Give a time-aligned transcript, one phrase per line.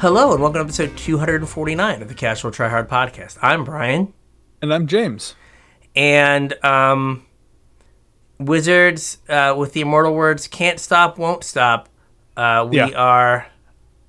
[0.00, 3.36] Hello and welcome to episode 249 of the Casual Try Hard podcast.
[3.42, 4.12] I'm Brian,
[4.62, 5.34] And I'm James.
[5.94, 7.26] and um,
[8.38, 11.88] Wizards uh, with the immortal words "can't stop, won't stop."
[12.36, 12.88] Uh, we Yeah.
[12.96, 13.46] are.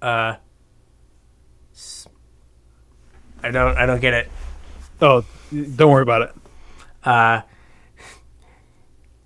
[0.01, 0.35] Uh,
[3.43, 3.77] I don't.
[3.77, 4.31] I don't get it.
[5.01, 6.33] Oh, don't worry about it.
[7.03, 7.41] Uh,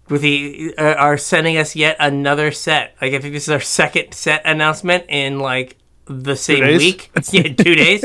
[0.10, 2.96] with the uh, are sending us yet another set.
[3.02, 7.12] Like I think this is our second set announcement in like the same week.
[7.32, 8.04] yeah, two days.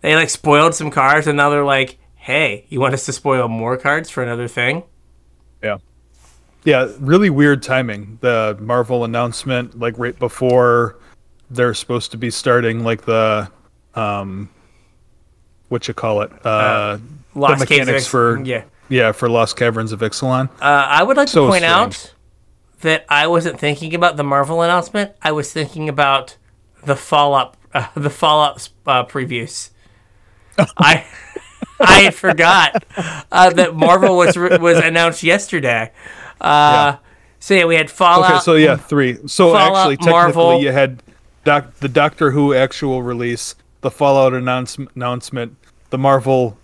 [0.00, 3.48] they like spoiled some cards, and now they're like, "Hey, you want us to spoil
[3.48, 4.82] more cards for another thing?"
[5.62, 5.78] Yeah.
[6.64, 8.18] Yeah, really weird timing.
[8.22, 10.96] The Marvel announcement, like right before
[11.50, 13.50] they're supposed to be starting, like the,
[13.94, 14.48] um,
[15.68, 16.30] what you call it?
[16.44, 16.98] Uh,
[17.34, 18.64] Lost the mechanics Ex- for yeah.
[18.88, 20.48] yeah for Lost Caverns of Ixalan.
[20.60, 21.74] Uh, I would like So to point strange.
[21.74, 22.14] out
[22.80, 25.12] that I wasn't thinking about the Marvel announcement.
[25.20, 26.36] I was thinking about
[26.84, 29.70] the Fallout, uh, the Fallout uh, previews.
[30.76, 31.04] I
[31.80, 32.84] I forgot
[33.32, 35.90] uh, that Marvel was was announced yesterday.
[36.40, 36.96] Uh,
[37.40, 38.30] So yeah, we had Fallout.
[38.30, 39.18] Okay, so yeah, three.
[39.26, 40.62] So Fallout, actually, technically, Marvel.
[40.62, 41.02] you had
[41.44, 45.56] doc- the Doctor Who actual release, the Fallout announce- announcement,
[45.90, 46.56] the Marvel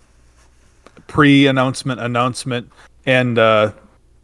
[1.07, 2.71] pre-announcement announcement,
[3.05, 3.71] and uh,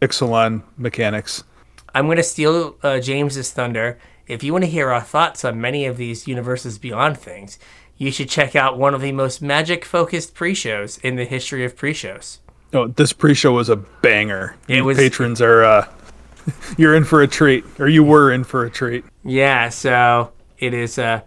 [0.00, 1.44] Ixalan mechanics.
[1.94, 3.98] I'm going to steal uh, James's thunder.
[4.28, 7.58] If you want to hear our thoughts on many of these universes beyond things,
[7.96, 12.38] you should check out one of the most magic-focused pre-shows in the history of pre-shows.
[12.72, 14.54] Oh, this pre-show was a banger.
[14.68, 15.88] It You was- patrons are uh,
[16.76, 19.04] you're in for a treat, or you were in for a treat.
[19.24, 20.98] Yeah, so it is.
[20.98, 21.22] Uh,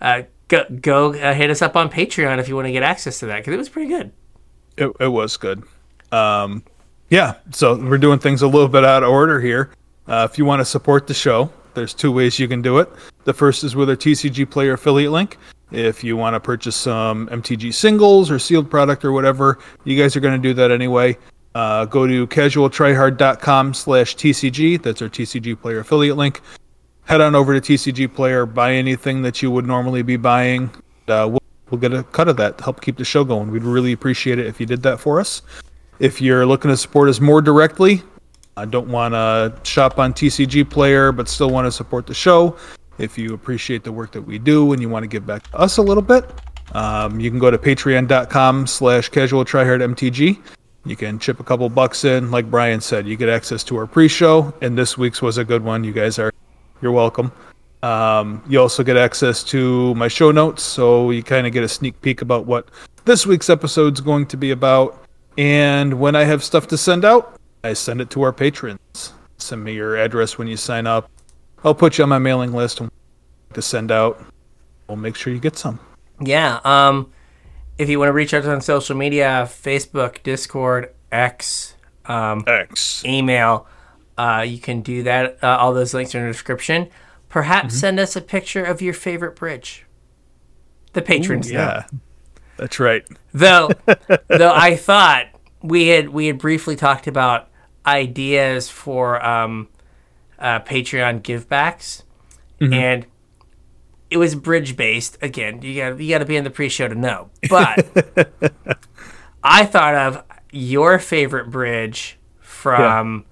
[0.00, 3.18] uh, go go uh, hit us up on Patreon if you want to get access
[3.20, 4.12] to that because it was pretty good.
[4.76, 5.62] It, it was good.
[6.12, 6.62] Um,
[7.10, 9.70] yeah, so we're doing things a little bit out of order here.
[10.06, 12.88] Uh, if you want to support the show, there's two ways you can do it.
[13.24, 15.38] The first is with our TCG Player affiliate link.
[15.70, 20.16] If you want to purchase some MTG singles or sealed product or whatever, you guys
[20.16, 21.16] are going to do that anyway.
[21.54, 24.82] Uh, go to casualtryhard.com slash TCG.
[24.82, 26.40] That's our TCG Player affiliate link.
[27.04, 30.70] Head on over to TCG Player, buy anything that you would normally be buying.
[31.08, 33.50] Uh, we'll, we'll get a cut of that to help keep the show going.
[33.50, 35.42] We'd really appreciate it if you did that for us.
[35.98, 38.02] If you're looking to support us more directly,
[38.58, 42.56] I don't want to shop on TCG Player, but still want to support the show.
[42.96, 45.58] If you appreciate the work that we do and you want to give back to
[45.58, 46.24] us a little bit,
[46.72, 50.38] um, you can go to patreon.com slash casual tryhard MTG.
[50.86, 52.30] You can chip a couple bucks in.
[52.30, 55.62] Like Brian said, you get access to our pre-show, and this week's was a good
[55.62, 55.84] one.
[55.84, 56.32] You guys are,
[56.80, 57.32] you're welcome.
[57.82, 61.68] Um, you also get access to my show notes, so you kind of get a
[61.68, 62.70] sneak peek about what
[63.04, 65.04] this week's episode's going to be about.
[65.36, 69.12] And when I have stuff to send out, I send it to our patrons.
[69.38, 71.10] Send me your address when you sign up.
[71.64, 72.80] I'll put you on my mailing list
[73.54, 74.24] to send out.
[74.88, 75.80] We'll make sure you get some.
[76.20, 76.60] Yeah.
[76.64, 77.12] Um,
[77.76, 81.74] if you want to reach out us on social media, Facebook, Discord, X,
[82.04, 83.04] um, X.
[83.04, 83.66] email,
[84.16, 85.42] uh, you can do that.
[85.42, 86.88] Uh, all those links are in the description.
[87.28, 89.84] Perhaps send us a picture of your favorite bridge.
[90.92, 91.58] The patrons know.
[91.58, 91.86] Yeah,
[92.56, 93.04] that's right.
[93.34, 93.70] though
[94.28, 95.26] though I thought
[95.62, 97.50] we had we had briefly talked about
[97.86, 99.68] ideas for um,
[100.38, 102.02] uh, Patreon givebacks,
[102.60, 103.06] and
[104.10, 105.18] it was bridge based.
[105.22, 107.30] Again, you got you got to be in the pre-show to know.
[107.48, 107.86] But
[109.42, 113.24] I thought of your favorite bridge from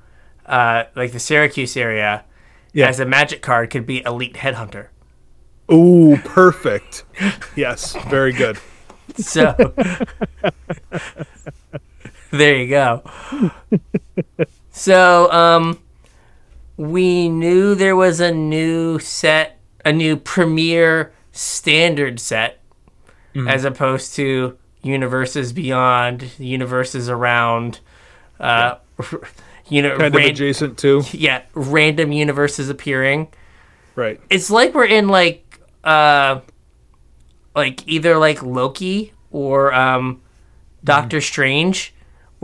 [0.47, 2.25] uh, like the Syracuse area
[2.73, 2.89] Yeah.
[2.89, 4.89] as a magic card could be Elite Headhunter.
[5.73, 7.05] Ooh, perfect.
[7.57, 8.59] Yes, very good.
[9.17, 9.55] So
[12.37, 13.03] there you go.
[14.71, 15.79] So um
[16.77, 22.61] we knew there was a new set, a new premiere standard set
[23.49, 27.81] as opposed to universes beyond, universes around
[28.41, 28.77] uh
[29.69, 31.03] you know Kind of adjacent too.
[31.13, 33.29] yeah, random universes appearing
[33.97, 34.21] Right.
[34.29, 36.41] it's like we're in like uh
[37.55, 40.21] like either like Loki or um
[40.83, 41.94] Doctor Strange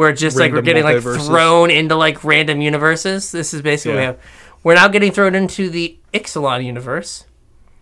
[0.00, 0.62] where just like we're.
[0.62, 3.32] Getting like thrown into like random universes.
[3.32, 4.19] This is basically what we have.
[4.64, 7.26] We're now getting thrown into the Ixalan universe.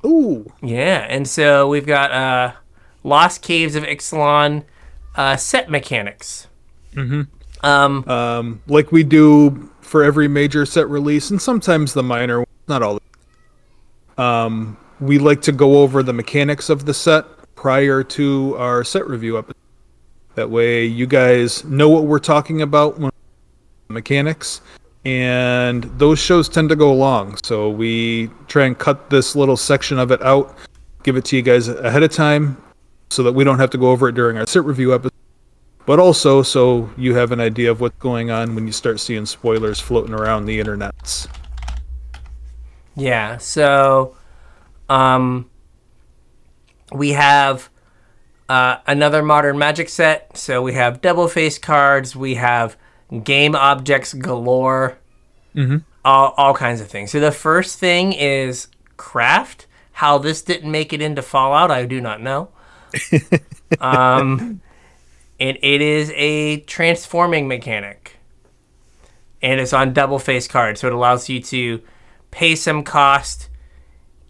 [0.04, 0.52] Ooh.
[0.60, 2.54] Yeah, and so we've got uh
[3.04, 4.64] Lost Caves of Ixalan
[5.14, 6.48] uh set mechanics.
[6.94, 7.22] Mm-hmm.
[7.64, 12.82] Um Um, like we do for every major set release, and sometimes the minor, not
[12.82, 12.98] all.
[14.18, 19.06] Um, we like to go over the mechanics of the set prior to our set
[19.06, 19.54] review episode.
[20.38, 23.10] That way, you guys know what we're talking about when
[23.88, 24.60] mechanics,
[25.04, 27.36] and those shows tend to go long.
[27.42, 30.56] So we try and cut this little section of it out
[31.02, 32.56] give it to you guys ahead of time
[33.10, 35.12] so that we don't have to go over it during our sit review episode.
[35.86, 39.26] But also so you have an idea of what's going on when you start seeing
[39.26, 41.26] spoilers floating around the internets.
[42.94, 43.38] Yeah.
[43.38, 44.16] So,
[44.88, 45.50] um,
[46.92, 47.70] we have
[48.48, 50.36] uh, another modern magic set.
[50.36, 52.16] So we have double face cards.
[52.16, 52.76] We have
[53.24, 54.98] game objects galore.
[55.54, 55.78] Mm-hmm.
[56.04, 57.10] All, all kinds of things.
[57.10, 59.66] So the first thing is craft.
[59.92, 62.50] How this didn't make it into Fallout, I do not know.
[63.80, 64.60] um,
[65.40, 68.16] and it is a transforming mechanic.
[69.42, 71.82] And it's on double face cards, so it allows you to
[72.30, 73.48] pay some cost,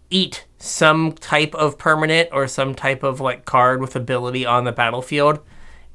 [0.09, 4.71] eat some type of permanent or some type of like card with ability on the
[4.71, 5.39] battlefield,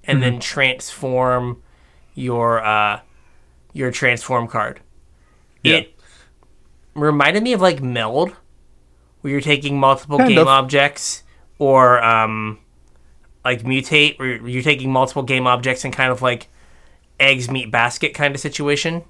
[0.04, 1.62] and then transform
[2.14, 3.00] your uh,
[3.72, 4.80] your transform card.
[5.62, 5.76] Yeah.
[5.76, 5.94] It
[6.94, 8.34] reminded me of like Meld,
[9.20, 10.48] where you're taking multiple Kind game of.
[10.48, 11.22] objects,
[11.58, 12.58] or um,
[13.44, 16.48] like Mutate, where you're taking multiple game objects and kind of like
[17.18, 19.02] eggs meat basket kind of situation.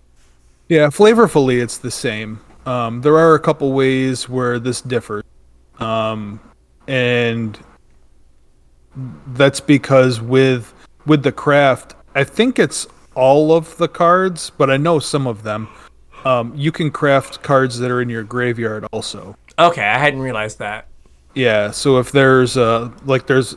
[0.69, 2.41] Yeah, flavorfully it's the same.
[2.65, 5.24] Um, there are a couple ways where this differs,
[5.81, 6.41] um,
[6.89, 7.59] and
[9.29, 10.73] that's because with
[11.07, 15.43] with the craft, I think it's all of the cards, but I know some of
[15.43, 15.69] them.
[16.25, 19.37] Um, you can craft cards that are in your graveyard also.
[19.59, 20.87] Okay, I hadn't realized that.
[21.35, 23.57] Yeah, so if there's uh like there's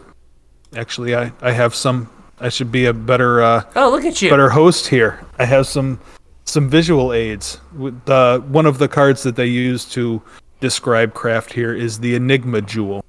[0.75, 2.09] actually I I have some
[2.39, 4.29] I should be a better uh Oh, look at you!
[4.29, 5.25] better host here.
[5.39, 5.99] I have some
[6.45, 7.61] some visual aids.
[7.75, 10.21] With the one of the cards that they use to
[10.59, 13.03] describe craft here is the Enigma Jewel.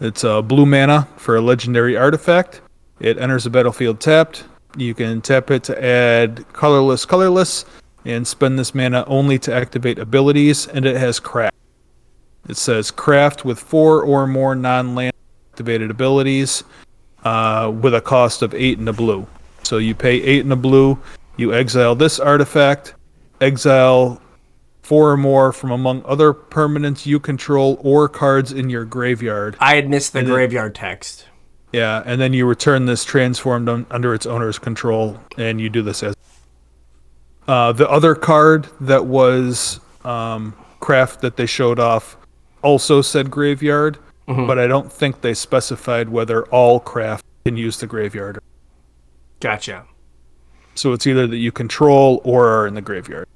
[0.00, 2.60] It's a blue mana for a legendary artifact.
[3.00, 4.44] It enters the battlefield tapped.
[4.76, 7.64] You can tap it to add colorless, colorless,
[8.04, 11.54] and spend this mana only to activate abilities, and it has craft.
[12.48, 15.14] It says craft with four or more non-land
[15.52, 16.62] activated abilities
[17.24, 19.26] uh, with a cost of eight in a blue.
[19.64, 20.98] So you pay eight in a blue,
[21.36, 22.94] you exile this artifact,
[23.40, 24.20] exile
[24.86, 29.56] four or more from among other permanents you control or cards in your graveyard.
[29.58, 31.26] I had missed the then- graveyard text.
[31.72, 35.82] Yeah, and then you return this transformed un- under its owner's control, and you do
[35.82, 36.14] this as.
[37.48, 42.16] Uh, the other card that was um, craft that they showed off
[42.62, 43.98] also said graveyard,
[44.28, 48.38] but I don't think they specified whether all craft can use the graveyard.
[49.40, 49.84] Gotcha.
[50.76, 53.26] So it's either that you control or are in the graveyard.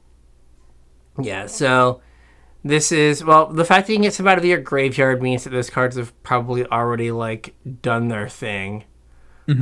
[1.18, 2.00] Yeah, so
[2.64, 5.44] this is well, the fact that you can get some out of your graveyard means
[5.44, 8.84] that those cards have probably already like done their thing,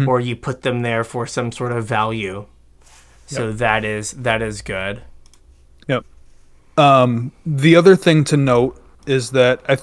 [0.06, 2.47] or you put them there for some sort of value.
[3.27, 5.03] So that is that is good.
[5.87, 6.05] Yep.
[6.77, 9.79] Um, the other thing to note is that I,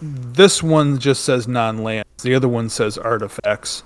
[0.00, 2.08] this one just says non-lands.
[2.22, 3.82] The other one says artifacts.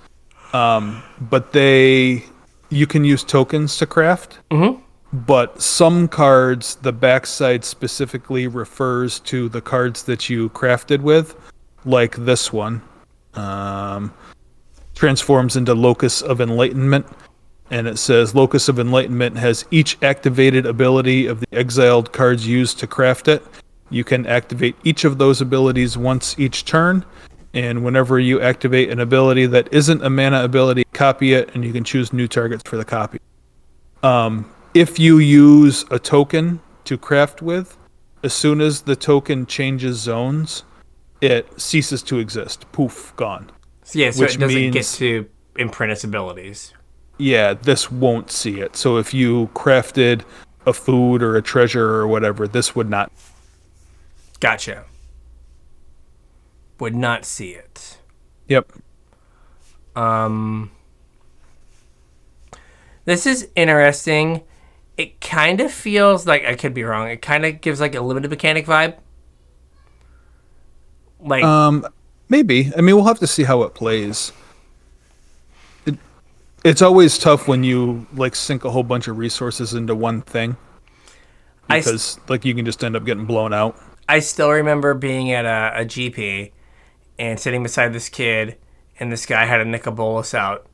[0.53, 2.23] Um, but they,
[2.69, 4.39] you can use tokens to craft.
[4.51, 4.81] Mhm.
[5.13, 11.35] But some cards, the backside specifically refers to the cards that you crafted with,
[11.85, 12.81] like this one.
[13.35, 14.13] Um,
[14.95, 17.05] transforms into Locus of Enlightenment
[17.73, 22.77] and it says Locus of Enlightenment has each activated ability of the exiled cards used
[22.79, 23.43] to craft it.
[23.89, 27.03] You can activate each of those abilities once each turn,
[27.55, 31.73] and whenever you activate an ability that isn't a mana ability, copy it, and you
[31.73, 33.19] can choose new targets for the copy.
[34.03, 37.77] Um, if you use a token to craft with,
[38.23, 40.63] as soon as the token changes zones,
[41.21, 42.65] it ceases to exist.
[42.71, 43.51] Poof, gone.
[43.83, 46.73] So yeah, so Which it doesn't get to imprint its abilities.
[47.17, 48.75] yeah, this won't see it.
[48.75, 50.23] So if you crafted
[50.65, 53.11] a food or a treasure or whatever, this would not.
[54.39, 54.85] Gotcha.
[56.79, 57.97] Would not see it.
[58.47, 58.71] Yep.
[59.95, 60.71] Um,
[63.05, 64.41] this is interesting.
[64.97, 67.09] It kind of feels like I could be wrong.
[67.09, 68.97] It kind of gives like a limited mechanic vibe.
[71.19, 71.85] Like Um,
[72.29, 72.71] maybe.
[72.77, 74.31] I mean, we'll have to see how it plays.
[75.85, 75.97] It,
[76.63, 80.57] it's always tough when you like sink a whole bunch of resources into one thing
[81.69, 83.77] I because like you can just end up getting blown out.
[84.07, 86.51] I still remember being at a, a GP
[87.17, 88.57] and sitting beside this kid,
[88.99, 90.67] and this guy had a Nicol Bolas out.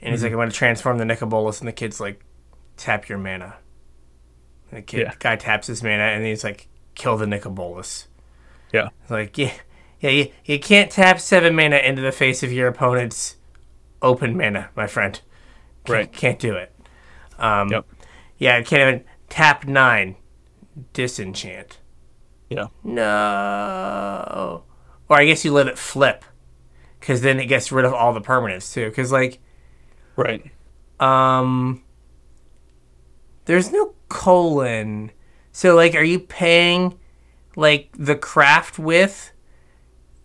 [0.00, 1.60] And he's like, I'm going to transform the Nicol Bolas.
[1.60, 2.24] And the kid's like,
[2.76, 3.56] tap your mana.
[4.70, 5.14] And the kid, Yeah.
[5.18, 8.08] guy taps his mana, and he's like, kill the Nicol Bolas.
[8.72, 8.88] Yeah.
[9.02, 9.52] It's like, yeah,
[10.00, 13.36] yeah, you, you can't tap seven mana into the face of your opponent's
[14.02, 15.20] open mana, my friend.
[15.84, 16.12] Can't, Right.
[16.12, 16.74] Can't do it.
[17.38, 17.86] Um, Yep.
[18.38, 20.16] Yeah, I can't even tap nine,
[20.92, 21.78] disenchant.
[22.50, 22.66] Yeah.
[22.84, 24.64] No.
[25.08, 26.24] or I guess you let it flip,
[27.00, 28.88] because then it gets rid of all the permanents too.
[28.88, 29.38] Because like,
[30.16, 30.50] Right.
[31.00, 31.82] um,
[33.44, 35.10] there's no colon,
[35.52, 36.98] so like, are you paying
[37.56, 39.32] like the craft with?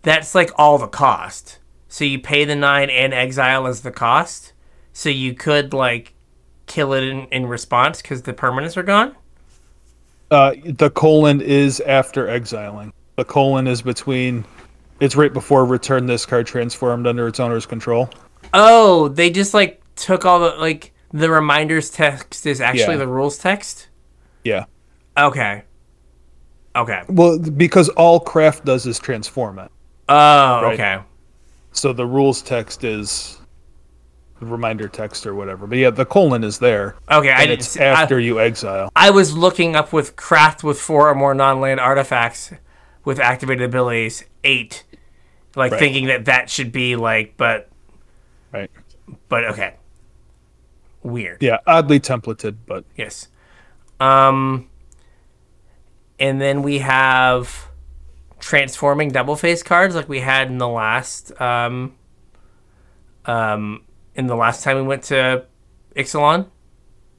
[0.02, 1.58] That's like all the cost.
[1.88, 4.52] So you pay the nine and exile as the cost.
[4.92, 6.14] So you could like
[6.66, 9.14] kill it in, in response because the permanents are gone.
[10.30, 12.92] Uh, the colon is after exiling.
[13.16, 14.44] The colon is between.
[14.98, 18.10] It's right before return this card transformed under its owner's control.
[18.52, 22.98] Oh, they just like took all the like the reminders text is actually Yeah.
[23.00, 23.88] the rules text.
[24.44, 24.64] Yeah.
[25.18, 25.62] Okay.
[26.76, 27.02] Okay.
[27.08, 29.70] Well, because all craft does is transform it.
[30.08, 30.74] Oh, Right.
[30.74, 30.98] okay.
[31.72, 33.38] So the rules text is
[34.38, 35.66] the reminder text or whatever.
[35.66, 36.96] But yeah, the colon is there.
[37.10, 38.90] Okay, I didn't it's see- I- after you exile.
[38.96, 42.52] I was looking up with craft with four or more non-land artifacts
[43.04, 44.84] with activated abilities eight,
[45.56, 45.78] like Right.
[45.78, 47.68] thinking that that should be like, but
[48.52, 48.70] Right.
[49.28, 49.74] but okay,
[51.02, 51.42] weird.
[51.42, 53.28] Yeah, oddly templated, but Yes.
[53.98, 54.68] Um,
[56.18, 57.68] and then we have
[58.38, 61.94] transforming double face cards like we had in the last um,
[63.26, 65.44] um, in the last time we went to
[65.94, 66.46] Ixalan.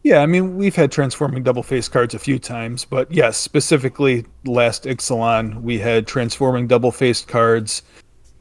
[0.03, 4.25] yeah, I mean we've had transforming double face cards a few times, but yes, specifically
[4.45, 7.83] last Ixalan we had transforming double faced cards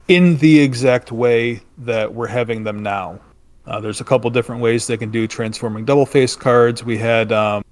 [0.09, 3.21] in the exact way that we're having them now.
[3.67, 6.83] Uh, there's a couple different ways they can do transforming double face cards.
[6.83, 7.65] We had um,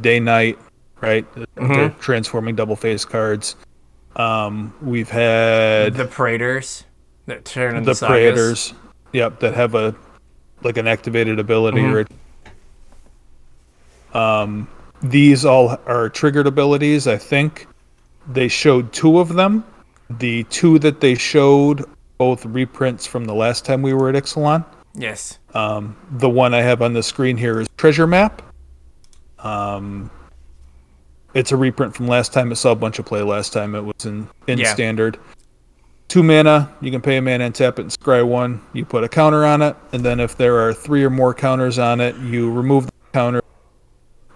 [0.00, 0.58] day night,
[1.00, 1.26] right?
[1.56, 3.56] They're transforming double face cards.
[4.16, 6.84] Um, we've had The Praetors
[7.26, 8.08] that turn into the sagas.
[8.08, 8.74] Praetors,
[9.12, 9.94] yep, that have a
[10.62, 12.06] like an activated ability or
[14.14, 14.68] um
[15.02, 17.66] these all are triggered abilities, I think.
[18.28, 19.64] They showed two of them.
[20.08, 21.84] The two that they showed
[22.18, 24.64] both reprints from the last time we were at Ixalan.
[24.94, 25.38] Yes.
[25.54, 28.42] Um, the one I have on the screen here is Treasure Map.
[29.38, 30.10] Um,
[31.34, 32.52] it's a reprint from last time.
[32.52, 33.74] It saw a bunch of play last time.
[33.74, 34.72] It was in, in Yeah.
[34.72, 35.18] standard.
[36.08, 36.70] Two mana.
[36.82, 38.60] You can pay a mana and tap it and scry one.
[38.74, 41.78] You put a counter on it, and then if there are three or more counters
[41.78, 43.40] on it, you remove the counter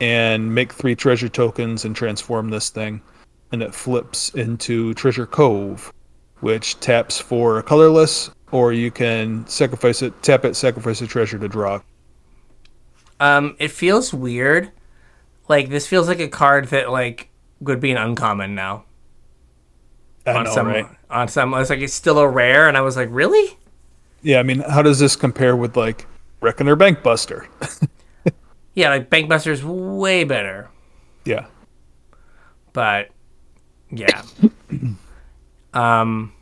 [0.00, 3.02] and make three treasure tokens and transform this thing.
[3.52, 5.92] And it flips into Treasure Cove,
[6.40, 11.38] which taps for a colorless, or you can sacrifice it, tap it, sacrifice a treasure
[11.38, 11.82] to draw.
[13.20, 14.70] Um, it feels weird.
[15.48, 18.84] Like this feels like a card that like would be an uncommon now.
[20.26, 20.86] I on know, some right?
[21.10, 23.58] on some it's like it's still a rare and I was like, "Really?"
[24.22, 26.06] Yeah, I mean, how does this compare with like
[26.40, 27.46] Reckoner Bankbuster?
[28.74, 30.68] Yeah, like Bankbuster is way better.
[31.24, 31.46] yeah,
[32.72, 33.10] But
[33.90, 34.22] yeah.
[35.74, 36.32] um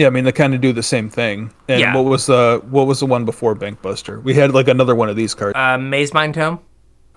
[0.00, 0.06] yeah.
[0.06, 1.52] I mean, they kind of do the same thing.
[1.68, 1.94] And Yeah.
[1.94, 4.22] what was the what was the one before Bankbuster?
[4.22, 5.54] We had like another one of these cards.
[5.56, 6.58] uh Mazemind Tome.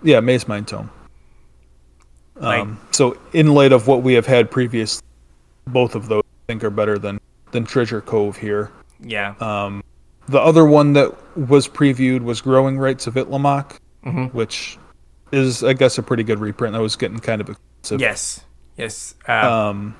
[0.03, 0.89] yeah, Mazemind Tome.
[2.35, 5.01] Like Um, so in light of what we have had previous,
[5.67, 7.19] both of those I think are better than
[7.51, 8.71] than Treasure Cove here.
[8.99, 9.35] yeah.
[9.39, 9.83] Um,
[10.27, 14.33] the other one that was previewed was Growing Rites of Itlimoc, Mhm.
[14.33, 14.77] which
[15.31, 16.73] is I guess a pretty good reprint.
[16.73, 18.01] That was getting kind of expensive.
[18.01, 18.41] yes.
[18.77, 19.13] Yes.
[19.29, 19.31] Uh,
[19.69, 19.95] Um,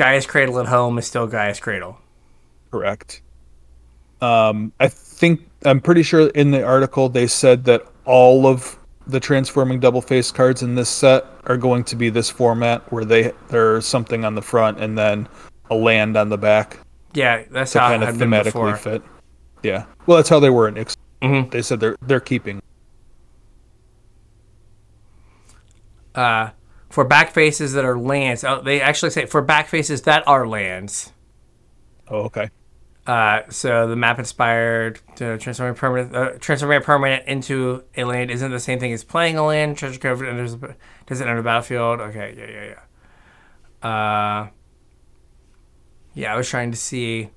[0.00, 1.98] Gaia's Cradle at home is still Gaia's Cradle.
[2.70, 3.20] correct.
[4.22, 9.20] Um, I think I'm pretty sure in the article they said that all of the
[9.20, 13.32] transforming double face cards in this set are going to be this format where they
[13.48, 15.28] there's something on the front and then
[15.70, 16.78] a land on the back
[17.12, 18.76] Yeah, that's how kind of thematically before.
[18.76, 19.02] fit.
[19.62, 20.96] Yeah, well, that's how they were in Ix.
[21.20, 21.50] Mhm.
[21.50, 22.62] They said they're they're keeping.
[26.14, 26.50] Uh,
[26.90, 30.46] for back faces that are lands, oh, they actually say for back faces that are
[30.46, 31.12] lands.
[32.08, 32.50] Oh, okay.
[33.06, 38.30] Uh, so the map inspired to transforming permanent, uh, transforming a permanent into a land
[38.30, 39.78] isn't the same thing as playing a land.
[39.78, 40.54] Treasure Cove enters,
[41.06, 42.00] does it enter the battlefield?
[42.00, 43.88] Okay, yeah, yeah, yeah.
[43.88, 44.48] Uh,
[46.14, 47.30] yeah, I was trying to see,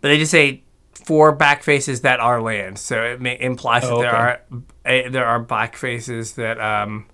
[0.00, 0.64] but they just say
[1.06, 4.42] four back faces that are lands, so it may, implies that Oh, there okay.
[4.84, 7.06] are uh, there are back faces that um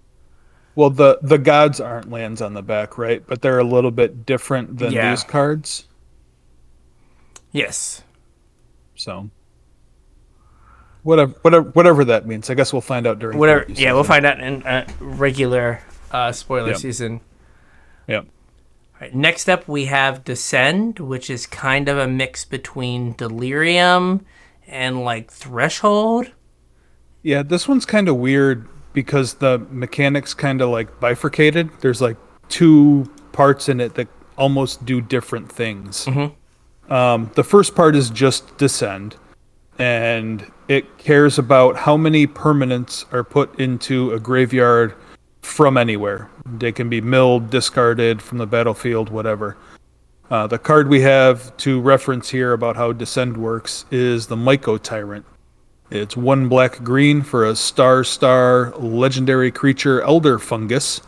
[0.78, 3.20] Well, the the gods aren't lands on the back, right?
[3.26, 5.10] But they're a little bit different than Yeah.
[5.10, 5.86] these cards.
[7.50, 8.02] yes
[8.94, 9.28] So
[11.02, 12.48] whatever, whatever, whatever that means.
[12.48, 15.80] I guess we'll find out during whatever yeah we'll find out in uh, regular
[16.12, 17.22] uh, spoiler season.
[18.06, 18.26] Yep.
[19.00, 24.24] Right, next up, we have Descend, which is kind of a mix between Delirium
[24.64, 26.30] and like Threshold.
[27.24, 28.68] Yeah, this one's kind of weird
[28.98, 31.70] because the mechanics kind of like bifurcated.
[31.78, 32.16] There's like
[32.48, 36.06] two parts in it that almost do different things.
[36.06, 36.92] Mm-hmm.
[36.92, 39.14] Um, the first part is just descend,
[39.78, 44.96] and it cares about how many permanents are put into a graveyard
[45.42, 46.28] from anywhere.
[46.44, 49.56] They can be milled, discarded from the battlefield, whatever.
[50.28, 55.22] Uh, the card we have to reference here about how descend works is the Mycotyrant.
[55.90, 61.00] It's one black green for a star star legendary creature Elder Fungus.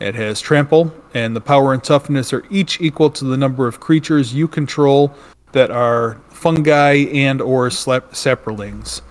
[0.00, 3.80] It has trample, and the power and toughness are each equal to the number of
[3.80, 5.14] creatures you control
[5.52, 9.02] that are fungi and or slap- saprolings.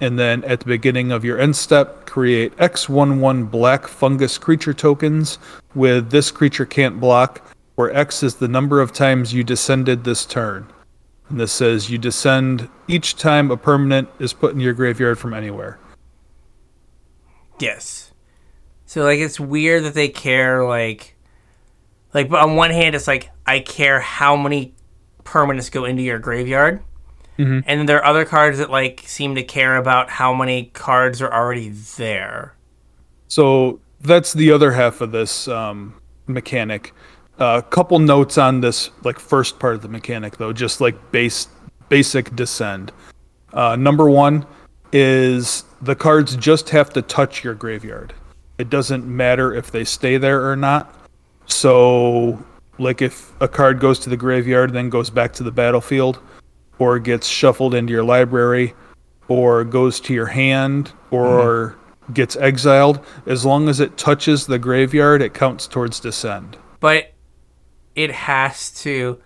[0.00, 5.38] And then at the beginning of your end step, create X11 black fungus creature tokens
[5.74, 7.42] with this creature can't block,
[7.74, 10.66] where X is the number of times you descended this turn.
[11.28, 15.34] And this says you descend each time a permanent is put in your graveyard from
[15.34, 15.78] anywhere.
[17.58, 18.12] Yes.
[18.84, 21.16] So like it's weird that they care like
[22.14, 24.74] like but on one hand it's like I care how many
[25.24, 26.82] permanents go into your graveyard.
[27.38, 27.64] Mhm.
[27.66, 31.20] And then there are other cards that like seem to care about how many cards
[31.20, 32.54] are already there.
[33.28, 35.94] So that's the other half of this um,
[36.26, 36.94] mechanic.
[37.38, 41.48] A couple notes on this, like first part of the mechanic, though, just like base
[41.88, 42.92] basic descend.
[43.52, 44.46] Uh, number one
[44.92, 48.14] is the cards just have to touch your graveyard.
[48.58, 50.94] It doesn't matter if they stay there or not.
[51.46, 52.42] So,
[52.78, 56.18] like if a card goes to the graveyard, then goes back to the battlefield,
[56.78, 58.74] or gets shuffled into your library,
[59.28, 61.76] or goes to your hand, or
[62.12, 66.56] gets exiled, as long as it touches the graveyard, it counts towards descend.
[66.80, 67.12] But
[67.96, 69.20] it has to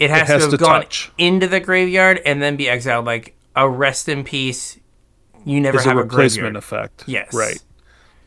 [0.00, 1.12] it has, has to have to gone touch.
[1.18, 4.78] into the graveyard and then be exiled like a rest in peace.
[5.44, 6.56] You never Is have a, replacement graveyard.
[6.56, 7.04] effect.
[7.06, 7.32] Yes.
[7.32, 7.62] Right.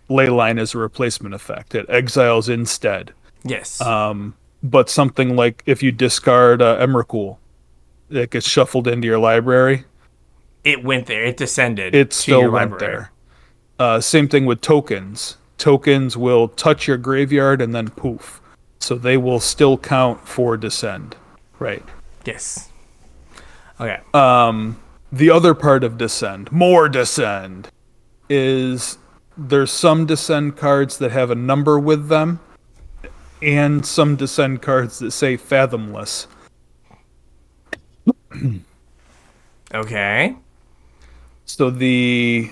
[0.10, 1.76] Leyline is a replacement effect.
[1.76, 3.12] It exiles instead.
[3.44, 3.82] Yes.
[3.82, 7.38] Um, but something like if you discard uh, Emrakul,
[8.10, 9.84] it gets shuffled into your library.
[10.64, 11.24] it went there.
[11.26, 11.94] It descended.
[11.94, 13.12] It still went there.
[13.78, 15.38] Uh, same thing with tokens.
[15.58, 18.42] Tokens will touch your graveyard and then poof.
[18.88, 21.18] So they will still count for descend.
[21.60, 21.84] Right.
[22.24, 22.70] Yes.
[23.82, 24.00] Okay.
[24.14, 27.68] Um, the other part of descend, more descend,
[28.30, 28.98] is
[29.36, 32.40] there's some descend cards that have a number with them,
[33.42, 36.28] and some descend cards that say fathomless.
[39.74, 40.34] Okay.
[41.44, 42.52] So the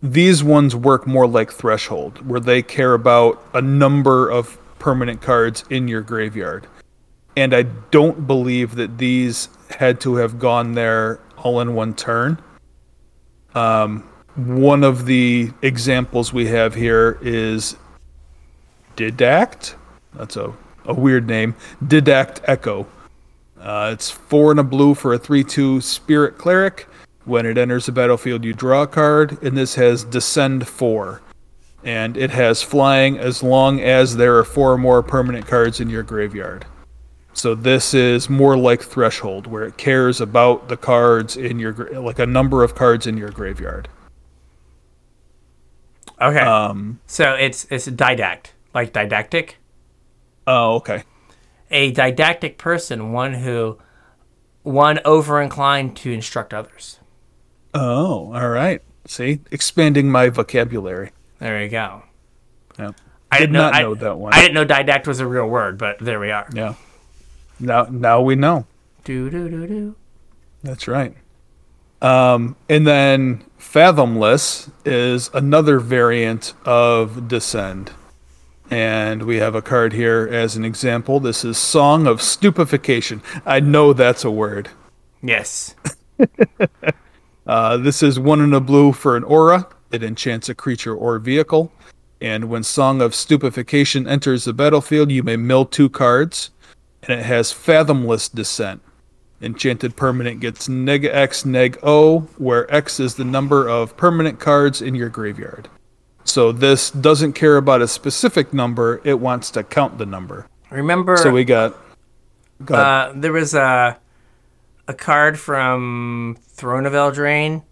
[0.00, 5.64] these ones work more like threshold, where they care about a number of permanent cards
[5.70, 6.66] in your graveyard.
[7.36, 12.42] And I don't believe that these had to have gone there all in one turn.
[13.54, 14.02] Um,
[14.34, 17.76] one of the examples we have here is
[18.96, 19.74] Didact.
[20.14, 20.52] That's a,
[20.84, 21.54] a weird name.
[21.82, 22.86] Didact Echo.
[23.60, 26.86] Uh, it's four and a blue for a 3 2 Spirit Cleric.
[27.24, 31.20] When it enters the battlefield, you draw a card, and this has Descend 4.
[31.88, 35.88] And it has flying as long as there are four or more permanent cards in
[35.88, 36.66] your graveyard.
[37.32, 41.98] So this is more like Threshold, where it cares about the cards in your, gra-
[41.98, 43.88] like a number of cards in your graveyard.
[46.20, 46.40] Okay.
[46.40, 49.56] Um, so it's it's didact, like didactic.
[50.46, 51.04] oh, okay.
[51.70, 53.78] A didactic person, one who,
[54.62, 56.98] one over inclined to instruct others.
[57.72, 58.82] Oh, all right.
[59.06, 61.12] See, expanding my vocabulary.
[61.38, 62.02] There you go.
[62.78, 62.90] Yeah.
[63.30, 64.32] I Did didn't know, not I- that one.
[64.34, 66.48] I didn't know didact was a real word, but there we are.
[66.52, 66.74] Yeah.
[67.60, 68.66] Now, now we know.
[69.04, 69.96] Do do do do.
[70.62, 71.14] That's right.
[72.00, 77.90] Um, and then Fathomless is another variant of Descend.
[78.70, 81.20] And we have a card here as an example.
[81.20, 83.22] This is Song of Stupefaction.
[83.46, 84.68] I know that's a word.
[85.22, 85.74] Yes.
[87.46, 89.66] Uh, this is one in a blue for an aura.
[89.90, 91.72] It enchants a creature or vehicle.
[92.20, 96.50] And when Song of Stupefaction enters the battlefield, you may mill two cards.
[97.02, 98.82] And it has Fathomless Descent.
[99.40, 104.82] Enchanted permanent gets neg X neg O, where X is the number of permanent cards
[104.82, 105.68] in your graveyard.
[106.24, 110.46] So this doesn't care about a specific number, it wants to count the number.
[110.70, 111.76] Remember, So we got.
[112.64, 113.96] Go uh, there was a
[114.88, 117.62] a card from Throne of Eldraine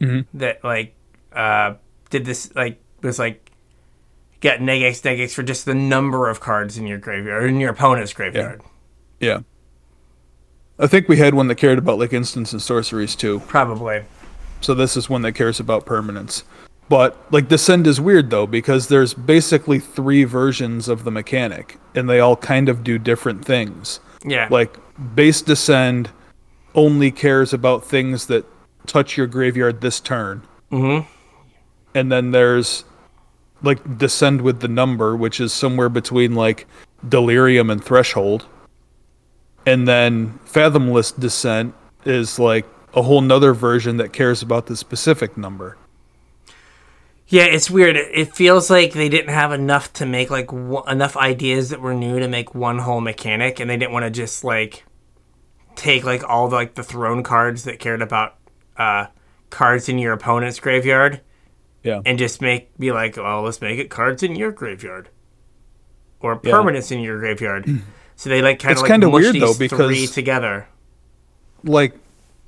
[0.00, 0.26] Mhm.
[0.34, 0.93] that like
[1.34, 1.74] uh,
[2.10, 3.50] did this like was like
[4.40, 7.46] get neg X neg X for just the number of cards in your graveyard or
[7.46, 8.62] in your opponent's graveyard.
[9.20, 9.40] yeah.
[10.76, 13.40] I think we had one that cared about like instants and sorceries too.
[13.46, 14.04] Probably.
[14.60, 16.42] So this is one that cares about permanence.
[16.88, 22.10] But like Descend is weird though because there's basically three versions of the mechanic and
[22.10, 24.00] they all kind of do different things.
[24.24, 24.48] Yeah.
[24.50, 24.76] Like
[25.14, 26.10] base descend
[26.74, 28.44] only cares about things that
[28.86, 30.42] touch your graveyard this turn.
[30.72, 31.08] Mm-hmm.
[31.94, 32.84] And then there's
[33.62, 36.66] like descend with the number, which is somewhere between like
[37.08, 38.46] delirium and threshold.
[39.66, 45.36] And then fathomless descent is like a whole nother version that cares about the specific
[45.36, 45.76] number.
[47.26, 47.96] Yeah, it's weird.
[47.96, 51.94] It feels like they didn't have enough to make like w- enough ideas that were
[51.94, 54.84] new to make one whole mechanic, and they didn't want to just like
[55.74, 58.36] take like all the, like the throne cards that cared about
[58.76, 59.06] uh,
[59.48, 61.22] cards in your opponent's graveyard
[61.84, 62.00] Yeah.
[62.04, 65.10] and just make be like, well, let's make it cards in your graveyard
[66.20, 66.52] or Yeah.
[66.54, 67.66] permanents in your graveyard.
[68.16, 70.68] So they like kind of like kinda mush weird, these though, three together.
[71.64, 71.94] like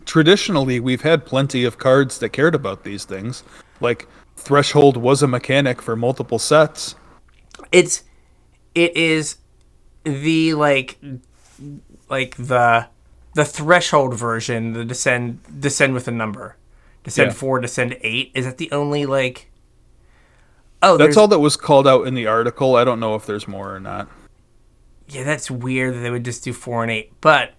[0.04, 3.42] traditionally we've had plenty of cards that cared about these things.
[3.80, 6.94] Like threshold was a mechanic for multiple sets.
[7.72, 8.04] it's
[8.76, 9.38] it is
[10.04, 10.98] the like
[12.08, 12.86] like the
[13.34, 16.56] the threshold version the descend descend with a number
[17.06, 17.34] descend Yeah.
[17.34, 19.50] 4 descend 8 is that the only like
[20.82, 22.76] oh That's all that was called out in the article.
[22.76, 24.08] I don't know if there's more or not.
[25.08, 27.52] yeah that's weird that they would just do 4 and 8 but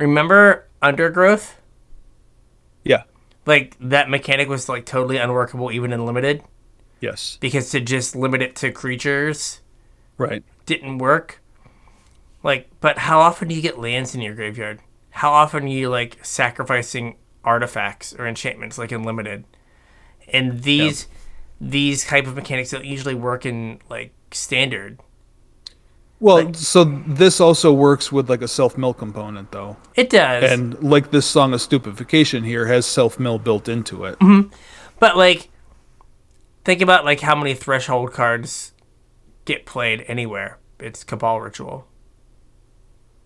[0.00, 1.60] remember undergrowth
[2.82, 3.04] Yeah.
[3.46, 6.42] like that mechanic was like totally unworkable even in limited
[7.00, 7.36] Yes.
[7.40, 9.60] because to just limit it to creatures
[10.16, 10.44] Right.
[10.64, 11.40] didn't work.
[12.44, 14.78] Like, but how often do you get lands in your graveyard?
[15.10, 19.44] How often are you like sacrificing artifacts or enchantments like in limited?
[20.32, 21.06] And these
[21.60, 25.00] these type of mechanics don't usually work in like standard.
[26.20, 29.76] Well, so this also works with like a self mill component though.
[29.94, 30.50] It does.
[30.50, 34.16] And like this song of stupefaction here has self mill built into it.
[34.98, 35.50] but like
[36.64, 38.72] think about like how many threshold cards
[39.44, 40.58] get played anywhere.
[40.78, 41.86] It's Cabal Ritual.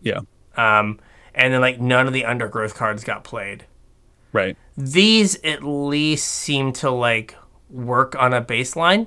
[0.00, 0.20] Yeah.
[0.56, 0.98] Um
[1.34, 3.64] and then like none of the undergrowth cards got played.
[4.32, 4.56] Right.
[4.76, 7.34] these at least seem to like
[7.70, 9.06] work on a baseline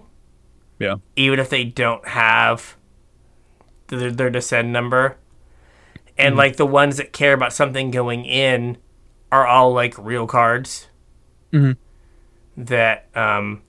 [0.79, 0.95] Yeah.
[1.15, 2.75] even if they don't have
[3.87, 5.17] their, their descend number
[6.17, 8.77] and like the ones that care about something going in
[9.31, 10.87] are all like real cards
[11.53, 11.77] Mhm.
[12.57, 13.61] that um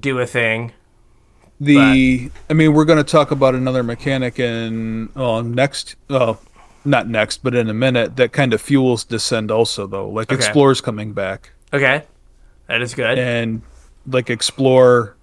[0.00, 0.72] do a thing
[1.60, 5.96] The I mean, we're going to talk about another mechanic in oh next.
[6.10, 6.38] Oh,
[6.86, 8.16] not next, but in a minute.
[8.16, 10.08] That kind of fuels descend also though.
[10.08, 10.36] Like Okay.
[10.36, 12.04] explorer's coming back, okay
[12.68, 13.62] that is good and
[14.08, 15.14] like explore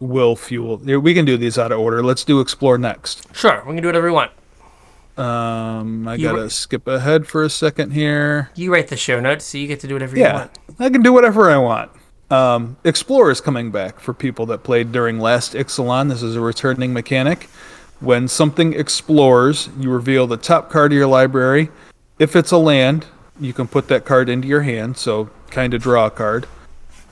[0.00, 0.76] will fuel.
[0.78, 2.02] We can do these out of order.
[2.04, 3.34] Let's do explore next.
[3.34, 4.30] sure we can do whatever we want
[5.16, 8.50] Um, I You gotta were- skip ahead for a second here.
[8.54, 10.90] you write the show notes so you get to do whatever you Yeah, want I
[10.90, 11.90] can do whatever I want.
[12.30, 16.10] Um, Explorer is coming back for people that played during last Ixalan.
[16.10, 17.48] This is a returning mechanic.
[18.00, 21.70] When something explores, you reveal the top card of your library.
[22.18, 23.06] If it's a land,
[23.40, 26.46] you can put that card into your hand, so kind of draw a card.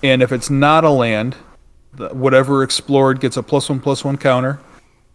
[0.03, 1.35] And if it's not a land,
[1.97, 4.61] whatever explored gets a plus one plus one counter.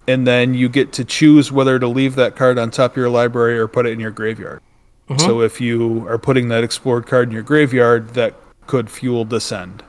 [0.07, 3.09] And then you get to choose whether to leave that card on top of your
[3.09, 4.61] library or put it in your graveyard.
[5.07, 5.25] Mm-hmm.
[5.25, 8.33] So if you are putting that explored card in your graveyard, that
[8.65, 9.83] could fuel descend,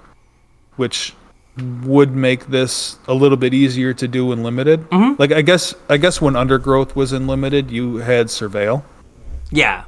[0.77, 1.15] which
[1.85, 4.87] would make this a little bit easier to do in limited.
[5.19, 8.83] Like I guess I guess when undergrowth was in limited, you had surveil,
[9.51, 9.85] yeah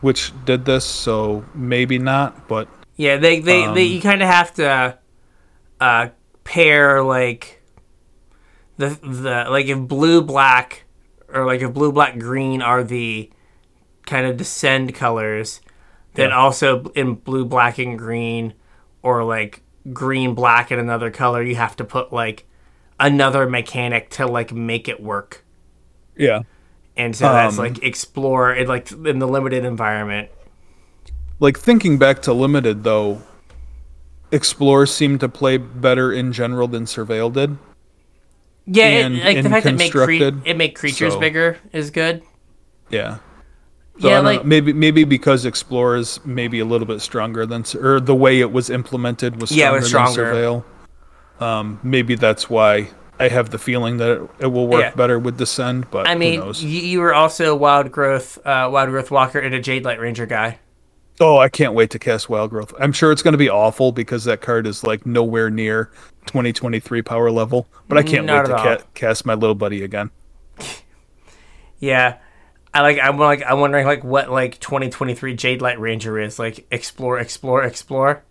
[0.00, 4.28] which did this, so maybe not, but Yeah, they they, they Um, you kind of
[4.28, 4.96] have to
[5.80, 6.08] uh,
[6.44, 7.60] pair like
[8.76, 10.84] the the like if blue black
[11.32, 13.28] or like if blue black green are the
[14.06, 15.60] kind of descend colors,
[16.14, 16.36] then Yeah.
[16.38, 18.54] also in blue black and green
[19.02, 22.46] or like green black and another color, you have to put like
[23.00, 25.44] another mechanic to like make it work.
[26.16, 26.42] yeah.
[26.96, 30.30] And so that's Um, like explore it like in the limited environment.
[31.38, 33.22] Like thinking back to limited though,
[34.32, 37.56] explore seemed to play better in general than surveil did.
[38.66, 40.12] Yeah, and- it, like the fact that it make cre-
[40.44, 42.22] it make creatures so- bigger is good.
[42.90, 43.18] Yeah.
[44.00, 47.64] So yeah, don't know, maybe maybe because Explorer is maybe a little bit stronger than
[47.82, 50.24] or the way it was implemented was stronger, Yeah, it was stronger.
[50.24, 50.64] than Surveil.
[51.44, 54.94] Um, maybe that's why I have the feeling that it, it will work Yeah.
[54.94, 56.62] better with Descend, but I mean, who knows?
[56.62, 60.58] you, you were also wild growth, uh, Wildgrowth Walker and a Jadelight Ranger guy.
[61.20, 62.72] Oh, I can't wait to cast Wild Growth.
[62.78, 65.90] I'm sure it's going to be awful because that card is like nowhere near
[66.26, 70.10] 2023 power level, but I can't Not wait to ca- cast my little buddy again.
[71.80, 72.18] Yeah,
[72.74, 72.98] I like.
[73.02, 73.42] I'm like.
[73.46, 76.66] I'm wondering like what like 2023 Jadelight Ranger is like.
[76.70, 78.24] Explore, explore, explore.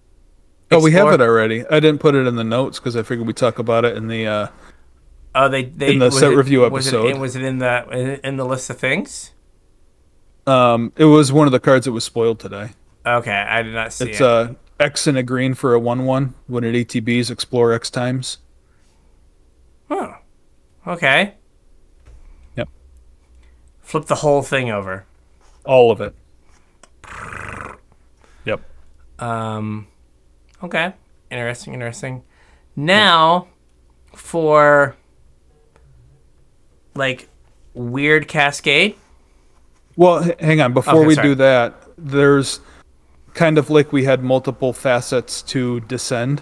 [0.72, 1.66] Oh, we have it already.
[1.68, 4.08] I didn't put it in the notes because I figured we talk about it in
[4.08, 4.48] the uh,
[5.34, 7.18] Oh, they they In the set it- review Was it, episode.
[7.20, 9.32] was it in the in the list of things?
[10.46, 12.70] Um, it was one of the cards that was spoiled today.
[13.06, 14.26] Okay, I did not see It's it.
[14.26, 16.34] uh X and a green for a one one.
[16.48, 18.38] When it ATBs, explore X times.
[19.90, 20.16] oh,
[20.86, 21.36] okay.
[23.88, 23.92] Yep.
[23.92, 25.06] Flip the whole thing over.
[25.66, 26.14] All of it.
[28.46, 28.62] Yep.
[29.20, 29.88] Um,
[30.64, 30.94] okay,
[31.32, 32.24] interesting, interesting.
[32.76, 33.48] Now,
[34.14, 34.96] for
[36.96, 37.28] like
[37.74, 38.96] weird cascade.
[39.96, 40.74] Well, h- hang on.
[40.74, 41.28] Before Okay, we sorry.
[41.30, 42.60] do that, there's
[43.34, 46.42] kind of like we had multiple facets to descend.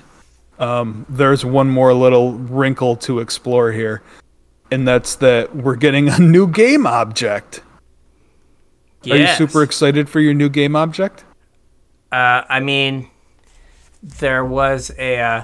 [0.60, 4.02] Um, there's one more little wrinkle to explore here,
[4.72, 7.62] and that's that we're getting a new game object.
[9.10, 11.24] Are you super excited for your new game object?
[12.12, 13.10] Uh, I mean,
[14.02, 15.44] there was a uh,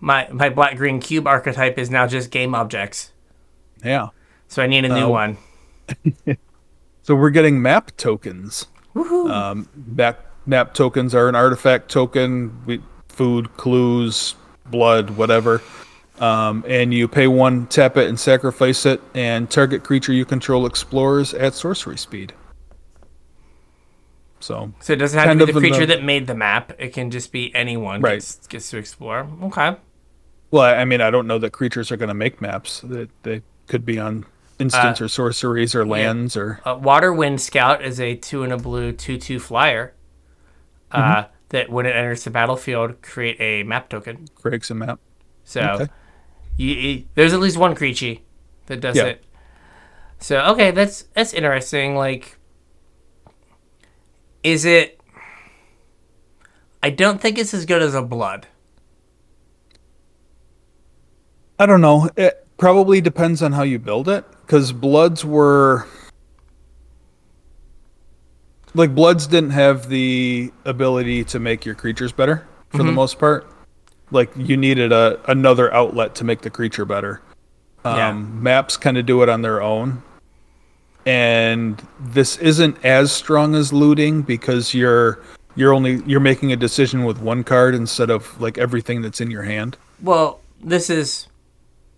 [0.00, 3.12] my my black green cube archetype is now just game objects,
[3.82, 4.08] Yeah.
[4.48, 5.10] so I need a new Oh.
[5.10, 5.38] one.
[7.06, 8.66] So we're getting map tokens.
[8.96, 14.36] Um, back map tokens are an artifact token, we, food, clues,
[14.70, 15.60] blood, whatever.
[16.20, 20.64] Um, and you pay one, tap it, and sacrifice it, and target creature you control
[20.64, 22.32] explores at sorcery speed.
[24.40, 26.72] So So it doesn't have to be the creature the- that made the map.
[26.78, 28.14] It can just be anyone Right.
[28.16, 29.26] gets, gets to explore.
[29.44, 29.76] Okay.
[30.50, 32.80] Well, I mean, I don't know that creatures are going to make maps.
[32.82, 34.26] That they could be on
[34.60, 38.92] instants or sorceries or lands or Uh, Waterwind Scout is a two and a blue
[38.92, 39.94] two two flyer.
[40.92, 41.30] Uh, Mm-hmm.
[41.48, 44.28] that when it enters the battlefield, create a map token.
[44.40, 45.00] creates a map.
[45.42, 45.86] So Okay.
[46.56, 48.16] You, you- there's at least one creature
[48.66, 49.04] that does Yeah.
[49.04, 49.24] it.
[50.18, 51.96] So okay, that's that's interesting.
[51.96, 52.38] Like,
[54.42, 55.00] is it?
[56.82, 58.46] I don't think it's as good as a blood.
[61.58, 62.08] I don't know.
[62.16, 65.86] It probably depends on how you build it, because bloods were
[68.74, 72.94] like bloods didn't have the ability to make your creatures better for the mm-hmm.
[72.94, 73.46] most part.
[74.14, 77.20] Like you needed a another outlet to make the creature better.
[77.84, 78.12] Um, Yeah.
[78.12, 80.02] Maps kind of do it on their own,
[81.04, 85.18] and this isn't as strong as looting because you're
[85.56, 89.30] you're only you're making a decision with one card instead of like everything that's in
[89.30, 89.76] your hand.
[90.00, 91.28] Well, this is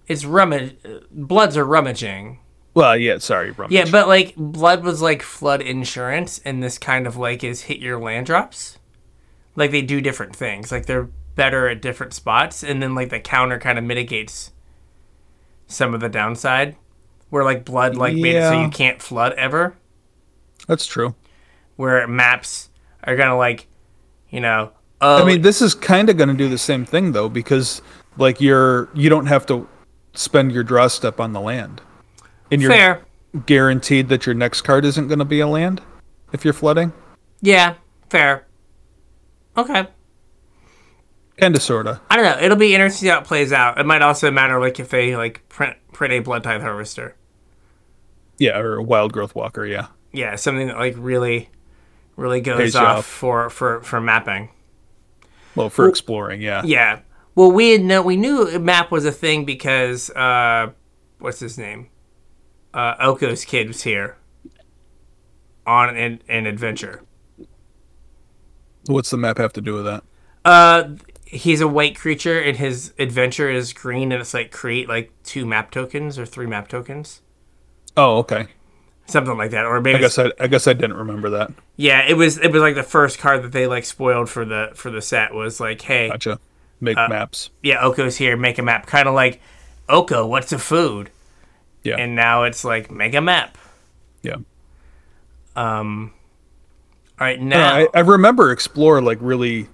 [0.09, 0.76] it's rummage.
[1.11, 2.38] Bloods are rummaging.
[2.74, 3.72] Well, yeah, sorry, Rummage.
[3.72, 7.79] Yeah, but like blood was like flood insurance, and this kind of like is hit
[7.79, 8.79] your land drops.
[9.55, 10.70] Like they do different things.
[10.70, 14.51] Like they're better at different spots, and then like the counter kind of mitigates
[15.68, 16.77] some of the downside.
[17.29, 19.77] Where like blood like made it so you can't flood ever.
[20.66, 21.14] That's true.
[21.77, 22.70] Where maps
[23.05, 23.66] are gonna like,
[24.31, 27.12] you know, oh, I mean, this is kind of going to do the same thing
[27.12, 27.83] though, because
[28.16, 29.68] like you're you don't have to
[30.14, 31.83] spend your draw step on the land,
[32.51, 33.05] and you're fair.
[33.44, 35.83] guaranteed that your next card isn't going to be a land
[36.33, 36.92] if you're flooding.
[37.42, 37.75] Yeah,
[38.09, 38.46] fair.
[39.57, 39.87] Okay.
[41.38, 42.01] Kind of, sorta.
[42.09, 42.44] I don't know.
[42.44, 43.79] It'll be interesting to see how it plays out.
[43.79, 47.14] It might also matter like if they like print print a Bloodtithe Harvester.
[48.38, 49.64] Yeah, or a Wildgrowth Walker.
[49.66, 51.51] Yeah, yeah, something that like really,
[52.16, 53.07] really goes Pays off, off.
[53.07, 54.51] for for for mapping.
[55.55, 56.40] well, for exploring.
[56.40, 56.62] Yeah.
[56.64, 57.01] Yeah.
[57.35, 60.70] Well, we had know we knew map was a thing because uh,
[61.18, 61.90] what's his name?
[62.72, 64.16] Uh, Oko's kid was here
[65.66, 67.03] on an, an adventure.
[68.87, 70.05] What's the map have to do with that?
[70.44, 70.90] Uh,
[71.26, 75.44] he's a white creature, and his adventure is green, and it's like create like two
[75.44, 77.20] map tokens or three map tokens,
[77.96, 78.46] Oh, okay.
[79.06, 81.50] something like that, or maybe I guess I, I guess I didn't remember that.
[81.76, 84.70] yeah, it was it was like the first card that they like spoiled for the
[84.74, 86.38] for the set was like, hey, Gotcha.
[86.80, 87.50] Make Uh, maps.
[87.62, 88.86] yeah, Oko's here, make a map.
[88.86, 89.40] Kind of like,
[89.88, 91.10] Oko, what's a food?
[91.82, 91.96] Yeah.
[91.96, 93.56] And now it's like, make a map.
[94.22, 94.36] yeah.
[95.54, 96.12] Um,
[97.18, 99.68] all right, now, I, I remember Explore like really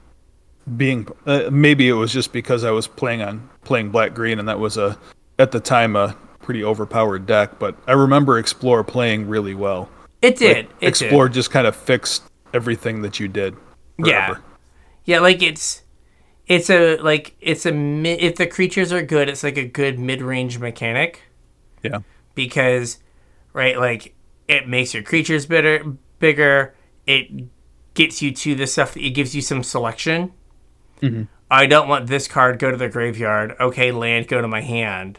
[0.77, 1.07] being.
[1.27, 4.59] Uh, maybe it was just because I was playing on playing black green, and that
[4.59, 4.99] was a
[5.39, 7.59] at the time a pretty overpowered deck.
[7.59, 9.89] But I remember Explore playing really well.
[10.21, 10.67] it did.
[10.81, 11.35] it Explore did.
[11.35, 12.23] just kind of fixed
[12.55, 13.57] everything that you did.
[13.99, 14.27] Yeah.
[14.27, 14.45] forever.
[15.05, 15.83] Yeah, like it's,
[16.47, 19.99] it's a, like, it's a, mi- if the creatures are good, it's like a good
[19.99, 21.23] mid range mechanic
[21.83, 21.99] Yeah.
[22.37, 22.99] because,
[23.53, 24.15] right, like,
[24.49, 25.83] it makes your creatures better,
[26.21, 26.75] bigger.
[27.07, 27.49] It
[27.95, 30.33] gets you to the stuff that it gives you some selection.
[31.03, 31.23] Mm-hmm.
[31.51, 33.55] I don't want this card, go to the graveyard.
[33.61, 35.19] Okay, land, go to my hand.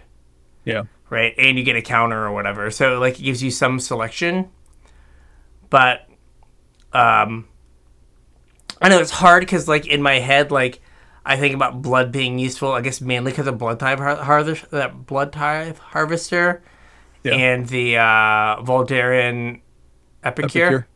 [0.66, 0.84] Yeah.
[1.10, 1.34] right?
[1.38, 2.72] And you get a counter or whatever.
[2.72, 4.50] So like it gives you some selection.
[5.70, 6.08] But
[6.94, 7.48] um
[8.82, 10.80] I know it's hard cuz like in my head like
[11.26, 12.72] I think about blood being useful.
[12.74, 16.62] I guess mainly because of blood type har- harvest, that Bloodtithe Harvester,
[17.24, 17.34] Yeah.
[17.36, 19.62] and the uh, Voldaren
[20.24, 20.66] Epicure.
[20.66, 20.88] Epicure.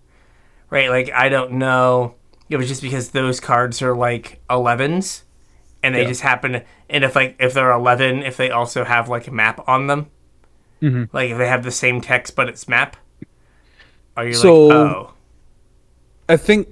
[0.69, 0.89] Right?
[0.89, 2.15] Like I don't know.
[2.49, 5.23] It was just because those cards are like 11s,
[5.83, 6.07] and they Yeah.
[6.07, 6.61] just happen.
[6.89, 10.07] And if like if they're 11, if they also have like a map on them,
[10.81, 11.15] Mm-hmm.
[11.15, 12.97] like if they have the same text but it's map,
[14.15, 15.13] are you So- like oh
[16.29, 16.67] I think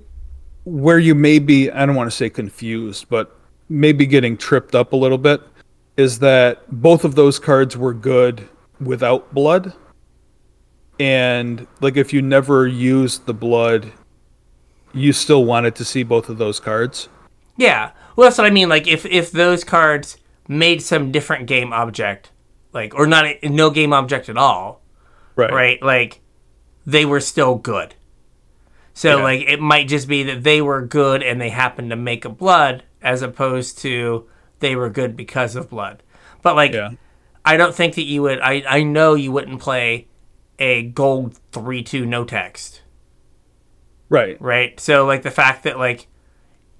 [0.66, 3.36] where you may be, I don't want to say confused, but
[3.70, 5.42] maybe getting tripped up a little bit
[5.98, 8.48] is that both of those cards were good
[8.82, 9.74] without blood.
[11.00, 13.92] And like if you never used the blood,
[14.95, 17.10] you still wanted to see both of those cards.
[17.58, 17.91] Yeah.
[18.15, 18.69] Well, that's what I mean.
[18.69, 22.31] Like, if if those cards made some different game object,
[22.73, 24.81] like, or not no game object at all,
[25.36, 25.51] Right.
[25.51, 25.84] right?
[25.84, 26.21] Like,
[26.86, 27.95] they were still good.
[28.93, 29.23] So, Yeah.
[29.23, 32.29] like, it might just be that they were good and they happened to make a
[32.29, 34.25] blood, as opposed to
[34.60, 36.01] they were good because of blood.
[36.41, 36.91] But like, Yeah.
[37.43, 38.39] I don't think that you would.
[38.39, 40.08] I I know you wouldn't play
[40.58, 42.81] a gold three two no text.
[44.10, 44.39] Right.
[44.41, 44.80] right?
[44.80, 46.08] So like the fact that like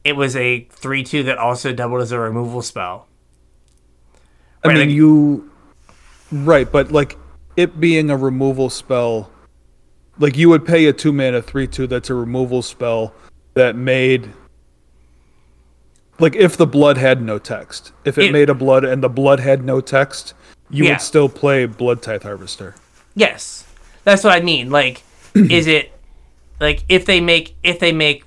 [0.04, 3.08] it was a three two that also doubled as a removal spell.
[4.64, 5.52] I Right, mean, like- you.
[6.32, 7.18] Right, but like
[7.56, 9.30] it being a removal spell,
[10.20, 13.14] like you would pay a two mana three two that's a removal spell
[13.54, 14.30] that made.
[16.20, 19.10] Like if the blood had no text, if it, It- made a blood and the
[19.10, 20.34] blood had no text,
[20.70, 20.92] you Yeah.
[20.92, 22.76] would still play Bloodtithe Harvester.
[23.16, 23.66] Yes,
[24.04, 24.70] that's what I mean.
[24.70, 25.04] Like,
[25.36, 25.92] is it
[26.60, 28.24] like if they make if they make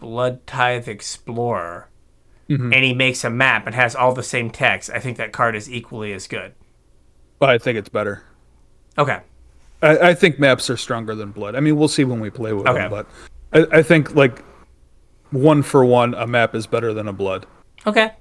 [0.00, 1.86] Bloodtithe Explorer
[2.48, 2.72] Mm-hmm.
[2.72, 5.54] and he makes a map and has all the same text, I think that card
[5.54, 6.52] is equally as good.
[7.40, 8.24] I think it's better.
[8.98, 9.20] Okay.
[9.80, 11.54] I, I think maps are stronger than blood.
[11.54, 12.88] I mean, we'll see when we play with Okay.
[12.88, 13.06] them, but
[13.52, 14.42] I, I think like
[15.30, 17.46] one for one, a map is better than a blood.
[17.86, 18.14] Okay.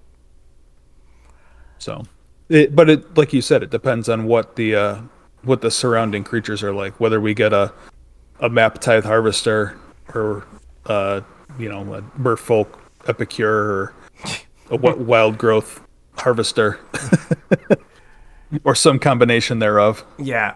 [1.80, 2.04] So,
[2.50, 5.02] it, but it like you said, it depends on what the uh,
[5.42, 7.00] what the surrounding creatures are like.
[7.00, 7.74] Whether we get a
[8.40, 9.78] a map tithe harvester
[10.14, 10.46] or
[10.86, 11.22] uh,
[11.58, 13.94] you know a merfolk epicure or
[14.70, 15.82] a wi- wild growth
[16.18, 16.80] harvester
[18.64, 20.04] or some combination thereof.
[20.18, 20.56] Yeah.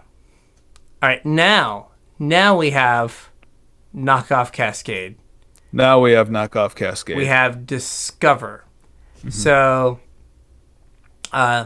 [1.01, 1.25] All right.
[1.25, 3.29] Now, now we have
[3.95, 5.15] knockoff Cascade.
[5.71, 7.17] Now we have knockoff cascade.
[7.17, 8.63] we have discover
[9.29, 9.99] so
[11.31, 11.65] uh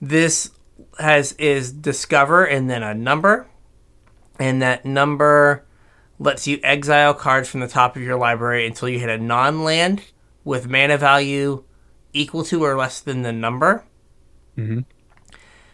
[0.00, 0.50] this
[0.98, 3.46] has is discover and then a number
[4.38, 5.64] and that number
[6.18, 10.02] lets you exile cards from the top of your library until you hit a non-land
[10.44, 11.64] with mana value
[12.12, 13.84] equal to or less than the number.
[14.56, 14.80] Mm-hmm.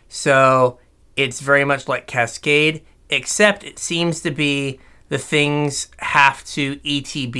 [0.08, 0.78] So
[1.16, 7.32] it's very much like cascade except it seems to be the things have to etb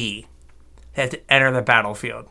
[0.94, 2.28] they have to enter the battlefield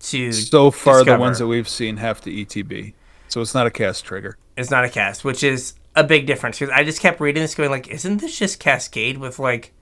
[0.00, 2.94] to so far, the ones that we've seen have to ETB,
[3.28, 4.36] so it's not a cast trigger.
[4.56, 7.54] It's not a cast, which is a big difference because I just kept reading this,
[7.54, 9.72] going like, "Isn't this just Cascade with like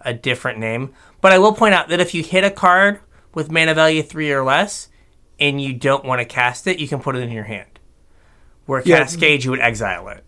[0.00, 3.00] a different name?" But I will point out that if you hit a card
[3.34, 4.88] with mana value three or less,
[5.38, 7.78] and you don't want to cast it, you can put it in your hand.
[8.66, 8.98] Where Yeah.
[8.98, 10.24] Cascade, you would exile it.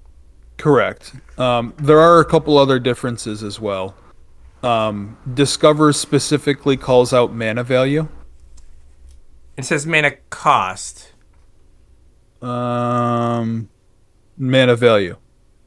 [0.59, 1.13] Correct.
[1.39, 3.95] Um, there are a couple other differences as well.
[4.63, 8.09] Um, Discover specifically calls out mana value.
[9.57, 11.13] It says mana cost.
[12.41, 13.69] Um,
[14.43, 15.17] mana value.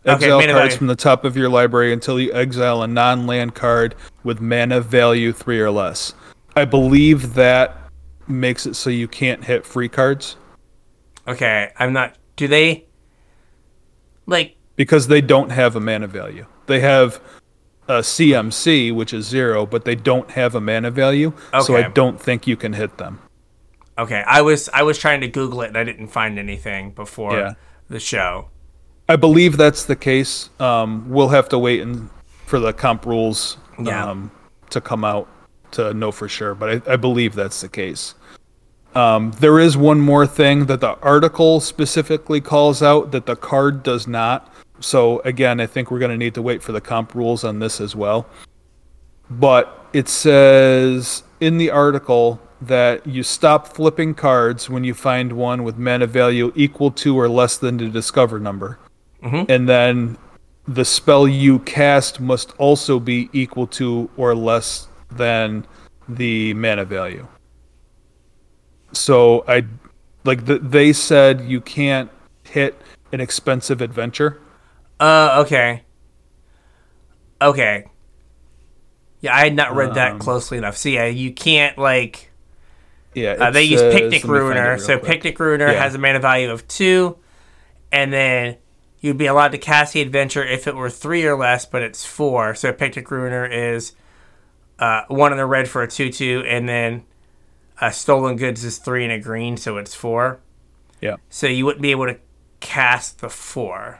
[0.05, 0.77] Exile mana cards value.
[0.77, 5.31] from the top of your library until you exile a non-land card with mana value
[5.33, 6.13] three or less.
[6.55, 7.77] I believe that
[8.27, 10.35] makes it so you can't hit free cards
[11.27, 12.15] Okay, I'm not.
[12.35, 12.85] Do they
[14.27, 14.55] like?
[14.75, 16.45] because they don't have a mana value.
[16.67, 17.19] They have
[17.88, 21.33] a CMC, which is zero, but they don't have a mana value.
[21.53, 21.63] okay.
[21.63, 23.19] So I don't think you can hit them.
[23.97, 27.38] Okay, I was I was trying to Google it and I didn't find anything before
[27.38, 27.53] Yeah.
[27.89, 28.49] the show.
[29.07, 30.49] I believe that's the case.
[30.59, 32.10] Um, we'll have to wait and,
[32.45, 34.10] for the comp rules Yeah.
[34.10, 34.31] um,
[34.71, 35.27] to come out
[35.71, 38.15] to know for sure, but I, I believe that's the case.
[38.95, 43.83] Um, there is one more thing that the article specifically calls out that the card
[43.83, 44.51] does not.
[44.79, 47.60] So again, I think we're going to need to wait for the comp rules on
[47.60, 48.25] this as well.
[49.29, 55.63] But it says in the article that you stop flipping cards when you find one
[55.63, 58.79] with mana value equal to or less than the discover number.
[59.26, 60.17] And then
[60.67, 65.65] the spell you cast must also be equal to or less than
[66.08, 67.28] the mana value.
[68.92, 69.65] So I
[70.23, 72.10] like the, they said you can't
[72.44, 72.80] hit
[73.12, 74.40] an expensive adventure.
[75.00, 75.84] Uh, okay.
[77.42, 77.86] Okay.
[79.21, 80.78] Yeah, I had not read that Um, closely enough.
[80.78, 82.32] So yeah, you can't like
[83.13, 84.78] Yeah, Uh, they use Picnic let me find it Ruiner.
[84.78, 85.12] So quick.
[85.12, 85.82] Picnic Ruiner Yeah.
[85.82, 87.17] has a mana value of two,
[87.92, 88.58] and then
[89.06, 92.03] you'd be allowed to cast the adventure if it were three or less, but it's
[92.03, 92.56] four.
[92.56, 93.93] So Picnic Ruiner is
[94.79, 97.06] uh, one in the red for a two-two, and then
[97.79, 100.39] uh, Stolen Goods is three and a green, so it's four.
[101.01, 101.17] Yeah.
[101.29, 102.17] So you wouldn't be able to
[102.60, 103.99] cast the four.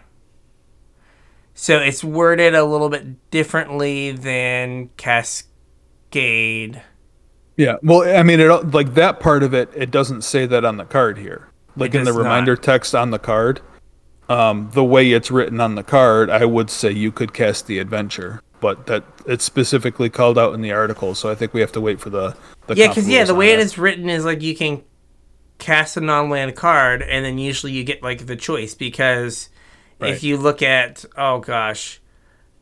[1.53, 6.82] So it's worded a little bit differently than Cascade.
[7.58, 9.70] Yeah, well, I mean, it like that part of it.
[9.76, 11.49] It doesn't say that on the card here.
[11.78, 12.24] Like in the does not.
[12.24, 13.62] reminder text on the card,
[14.30, 17.80] um, the way it's written on the card, I would say you could cast the
[17.80, 21.14] adventure, but that it's specifically called out in the article.
[21.16, 22.36] So I think we have to wait for the.
[22.68, 23.64] the Yeah, because yeah, the way it that.
[23.64, 24.84] is written is like you can
[25.58, 29.50] cast a non-land card, and then usually you get like the choice because
[30.00, 30.12] Right.
[30.12, 32.02] if you look at oh gosh,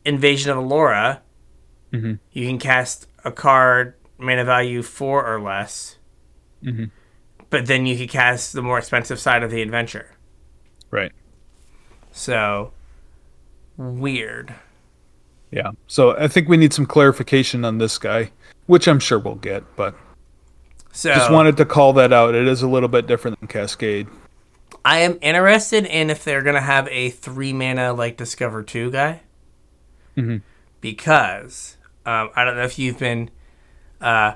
[0.04, 1.20] Invasion of Alara,
[1.92, 2.18] Mhm.
[2.30, 5.96] you can cast a card mana value four or less,
[6.62, 6.90] Mhm.
[7.50, 10.10] but then you could cast the more expensive side of the adventure.
[10.90, 11.10] right.
[12.16, 12.70] So
[13.76, 14.54] weird.
[15.50, 15.72] Yeah.
[15.88, 18.30] So I think we need some clarification on this guy,
[18.66, 19.64] which I'm sure we'll get.
[19.76, 19.94] But
[20.92, 22.34] So just wanted to call that out.
[22.34, 24.06] It is a little bit different than Cascade.
[24.84, 29.20] I am interested in if they're gonna have a three mana like Discover Two guy,
[30.16, 30.42] Mhm.
[30.80, 33.30] because um, I don't know if you've been
[34.00, 34.34] uh,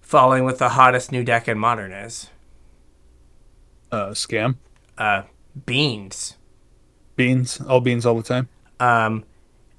[0.00, 2.28] following what the hottest new deck in Modern is.
[3.92, 4.56] Uh, scam
[4.98, 5.22] Uh,
[5.64, 6.36] beans.
[7.16, 8.48] Beans, all beans, all the time.
[8.80, 9.24] Um,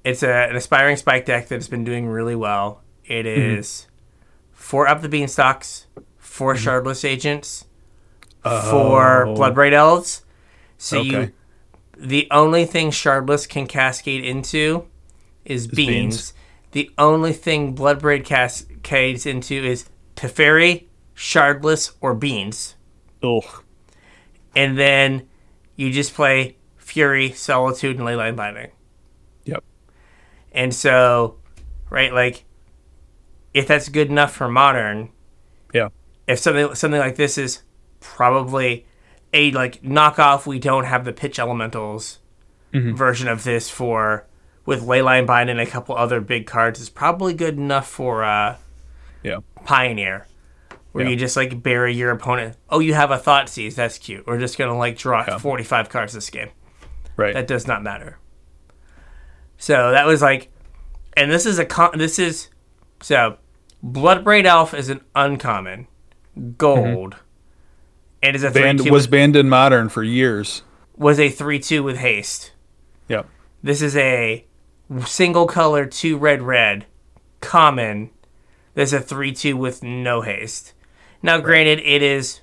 [0.04, 2.82] it's a, an aspiring spike deck that's been doing really well.
[3.04, 4.54] It is Mm-hmm.
[4.54, 5.86] four up the beanstalks,
[6.18, 6.68] 4 Mm-hmm.
[6.68, 7.64] shardless agents,
[8.42, 9.34] four Oh.
[9.34, 10.24] bloodbraid elves.
[10.76, 11.32] So you
[11.96, 14.86] the only thing Shardless can cascade into
[15.44, 15.88] is beans.
[15.88, 16.32] beans.
[16.70, 20.84] The only thing Bloodbraid cascades into is Teferi,
[21.16, 22.76] Shardless, or Beans.
[23.22, 23.64] Ugh.
[24.54, 25.26] And then
[25.74, 26.56] you just play
[26.88, 28.70] Fury, Solitude, and Leyline Binding.
[29.44, 29.62] Yep.
[30.52, 31.36] And so,
[31.90, 32.44] right, like,
[33.52, 35.10] if that's good enough for modern,
[35.74, 35.88] Yeah.
[36.26, 37.62] if something something like this is
[38.00, 38.86] probably
[39.34, 42.18] a like knockoff, we don't have the pitch elementals
[42.72, 42.94] Mm-hmm.
[42.96, 44.26] version of this for
[44.66, 48.56] with Leyline Bind and a couple other big cards is probably good enough for uh,
[49.22, 49.38] Yeah.
[49.64, 50.26] Pioneer,
[50.92, 51.10] where Yeah.
[51.12, 52.56] you just like bury your opponent.
[52.68, 54.26] Oh, you have a Thoughtseize, that's cute.
[54.26, 55.38] We're just gonna like draw Yeah.
[55.38, 56.48] forty five cards this game.
[57.18, 57.34] Right.
[57.34, 58.18] That does not matter.
[59.58, 60.50] So that was like,
[61.16, 62.48] and this is a con- this is
[63.02, 63.38] so
[63.84, 65.88] Bloodbraid Elf is an uncommon
[66.56, 67.16] gold.
[68.22, 70.62] And is a three banned two was was, banned in modern for years.
[70.96, 72.52] was a three two with haste.
[73.08, 73.28] Yep.
[73.62, 74.46] This is a
[75.04, 76.86] single color two red red
[77.40, 78.10] common.
[78.74, 80.72] There's a three two with no haste.
[81.20, 82.42] Now, granted, it is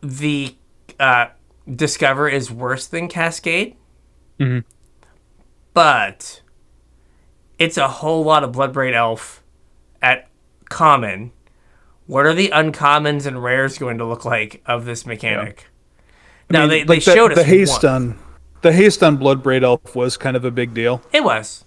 [0.00, 0.54] the
[1.00, 1.26] uh,
[1.74, 3.76] discover is worse than Cascade,
[4.40, 4.64] Mhm.
[5.74, 6.40] but
[7.58, 9.42] it's a whole lot of Bloodbraid Elf
[10.02, 10.28] at
[10.68, 11.32] common.
[12.06, 15.66] What are the uncommons and rares going to look like of this mechanic?
[16.50, 17.92] I Now mean, they, they like the, showed us the haste one.
[17.94, 18.18] on
[18.62, 21.02] the haste on Bloodbraid Elf was kind of a big deal.
[21.12, 21.64] It was.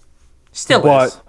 [0.50, 1.20] Still But- is.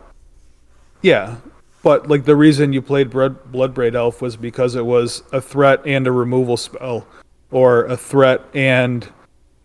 [1.02, 1.36] Yeah,
[1.84, 5.82] but like the reason you played Blood, Bloodbraid Elf was because it was a threat
[5.86, 7.06] and a removal spell,
[7.54, 9.08] or a threat and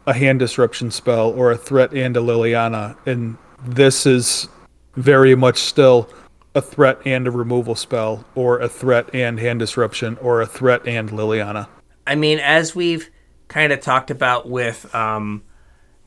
[0.06, 4.48] a hand disruption spell, or a threat and a Liliana, and this is
[4.94, 6.08] very much still
[6.54, 10.86] a threat and a removal spell, or a threat and hand disruption, or a threat
[10.86, 11.66] and Liliana.
[12.06, 13.10] I mean, as we've
[13.48, 15.42] kind of talked about with um,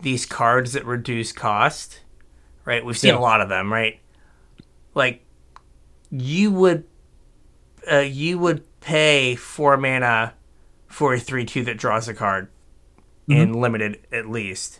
[0.02, 2.02] these cards that reduce cost,
[2.66, 2.84] right?
[2.84, 3.20] We've seen Yeah.
[3.20, 4.00] a lot of them, right?
[4.94, 5.24] Like,
[6.10, 6.84] you would,
[7.92, 10.34] uh, you would pay four mana
[10.92, 12.50] for a three-two that draws a card
[13.30, 13.40] mm-hmm.
[13.40, 14.80] in limited, at least,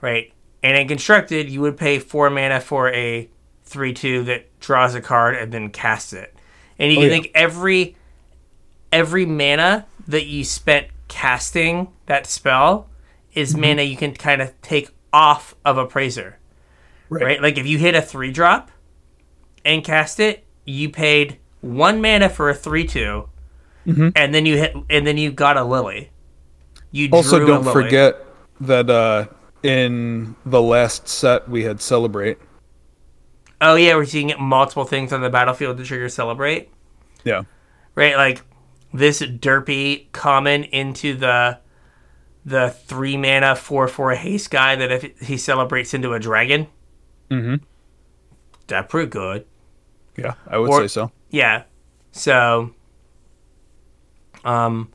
[0.00, 0.32] right?
[0.62, 3.28] And in constructed, you would pay four mana for a
[3.64, 6.34] three-two that draws a card and then casts it.
[6.78, 7.14] And you Oh, can yeah.
[7.14, 7.96] think every
[8.92, 12.88] every mana that you spent casting that spell
[13.34, 13.62] is mm-hmm.
[13.62, 16.38] mana you can kind of take off of appraiser
[17.08, 17.42] right.
[17.42, 18.70] like if you hit a three drop
[19.64, 22.54] and cast it you paid one mana for a
[23.86, 26.10] 3-2 and then you hit and then you got a lily
[26.90, 27.72] you Also, drew don't lily.
[27.84, 28.16] forget
[28.60, 29.26] that uh,
[29.62, 32.38] in the last set we had celebrate.
[33.60, 36.68] oh yeah we're seeing multiple things on the battlefield to trigger celebrate
[37.24, 37.42] Yeah.
[37.94, 38.16] right?
[38.16, 38.42] Like
[38.92, 41.58] this derpy common into the
[42.44, 46.66] the three mana four four haste guy that if he celebrates into a dragon,
[47.30, 47.64] Mm-hmm.
[48.66, 49.46] that pretty good.
[50.18, 51.10] Yeah, I would Or- say so.
[51.30, 51.62] Yeah.
[52.10, 52.74] So
[54.44, 54.90] Um,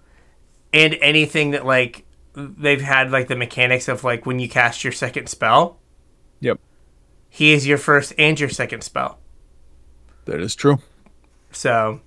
[0.74, 4.94] and anything that like they've had like the mechanics of like when you cast your
[4.94, 5.80] second spell,
[6.40, 6.60] Yep.
[7.30, 9.20] he is your first and your second spell.
[10.26, 10.80] That is true.
[11.52, 12.02] So,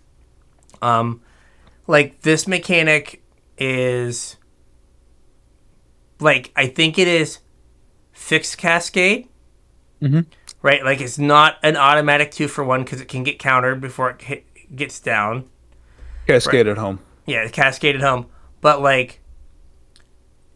[0.82, 1.22] um,
[1.86, 3.22] like this mechanic
[3.58, 4.36] is
[6.20, 7.38] like I think it is
[8.12, 9.28] fixed cascade.
[10.02, 10.26] Mhm.
[10.62, 14.10] Right, like it's not an automatic two for one because it can get countered before
[14.10, 15.48] it hit, gets down.
[16.26, 17.00] Cascade at home.
[17.30, 18.26] Yeah, cascaded home,
[18.60, 19.20] but like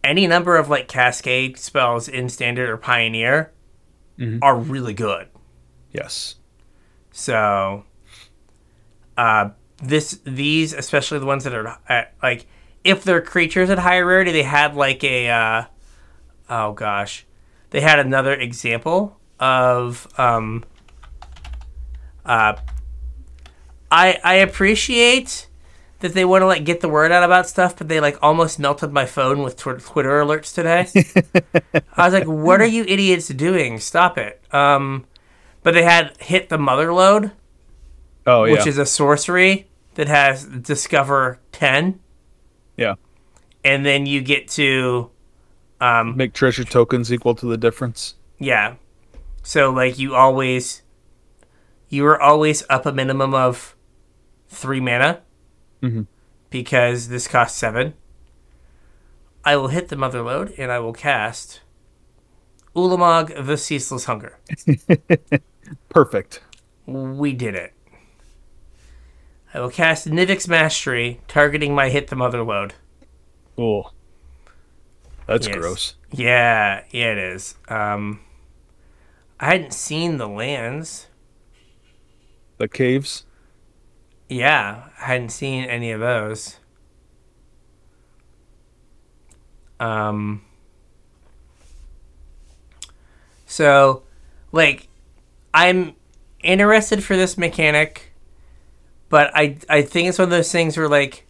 [0.03, 3.53] any number of like cascade spells in standard or pioneer
[4.43, 5.29] are really good.
[5.93, 6.35] Yes.
[7.13, 7.85] So,
[9.17, 12.47] uh, this these especially the ones that are at, like
[12.83, 15.65] if they're creatures at higher rarity, they had like a uh,
[16.51, 17.25] oh gosh,
[17.71, 20.65] they had another example of um,
[22.25, 22.55] uh,
[23.93, 25.47] I I appreciate
[26.05, 28.59] that they want to like get the word out about stuff, but they like almost
[28.59, 30.87] melted my phone with tw- Twitter alerts today.
[31.97, 33.79] I was like, "What are you idiots doing?
[33.81, 35.07] Stop it!" Um,
[35.63, 37.33] but they had hit the mother lode
[38.27, 38.53] Oh yeah.
[38.53, 42.01] which is a sorcery that has discover 10
[42.77, 42.95] yeah.
[43.65, 45.11] and then you get to
[45.81, 48.15] um Make treasure tokens equal to the difference.
[48.39, 48.75] yeah
[49.43, 50.83] so like you always
[51.89, 53.75] you are always up a minimum of
[54.49, 55.21] 3 mana
[55.85, 56.07] Mhm.
[56.51, 57.95] because this costs 7
[59.45, 61.61] I will hit the mother lode and I will cast
[62.75, 64.39] Ulamog the Ceaseless Hunger.
[65.91, 66.41] Perfect.
[66.87, 67.73] We did it.
[69.53, 72.75] I will cast Mizzix's Mastery, targeting my hit the mother lode.
[73.55, 73.93] Cool.
[75.27, 75.57] That's Yes.
[75.57, 75.95] gross.
[76.11, 77.55] Yeah, yeah, it is.
[77.69, 78.21] Um,
[79.39, 81.07] I hadn't seen the lands.
[82.59, 83.25] The caves.
[84.29, 86.57] Yeah, I hadn't seen any of those.
[89.81, 90.43] Um,
[93.47, 94.03] so,
[94.53, 94.89] like,
[95.53, 95.95] I'm
[96.43, 98.13] interested for this mechanic,
[99.09, 101.27] but I I think it's one of those things where like,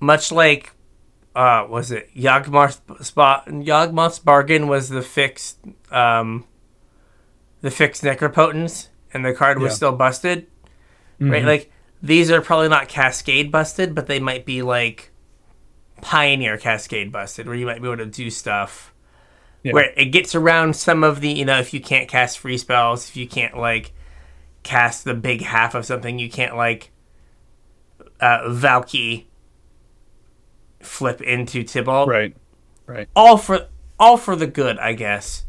[0.00, 0.72] much like,
[1.34, 3.46] uh, was it Yawgmoth's spot?
[3.46, 5.58] Yawgmoth's bargain was the fixed,
[5.90, 6.44] um,
[7.60, 9.76] the fixed necropotence, and the card was Yeah.
[9.76, 10.46] still busted,
[11.20, 11.42] right?
[11.42, 11.46] Mhm.
[11.46, 11.70] Like
[12.06, 15.10] these are probably not cascade busted, but they might be like
[16.02, 18.92] pioneer cascade busted, where you might be able to do stuff
[19.62, 19.72] Yeah.
[19.72, 23.08] where it gets around some of the you know if you can't cast free spells,
[23.08, 23.92] if you can't like
[24.62, 26.90] cast the big half of something, you can't like
[28.20, 29.26] uh, Valki
[30.80, 32.06] flip into Tibalt.
[32.06, 32.36] Right.
[32.86, 33.08] Right.
[33.16, 33.66] All for
[33.98, 35.44] all for the good, I guess.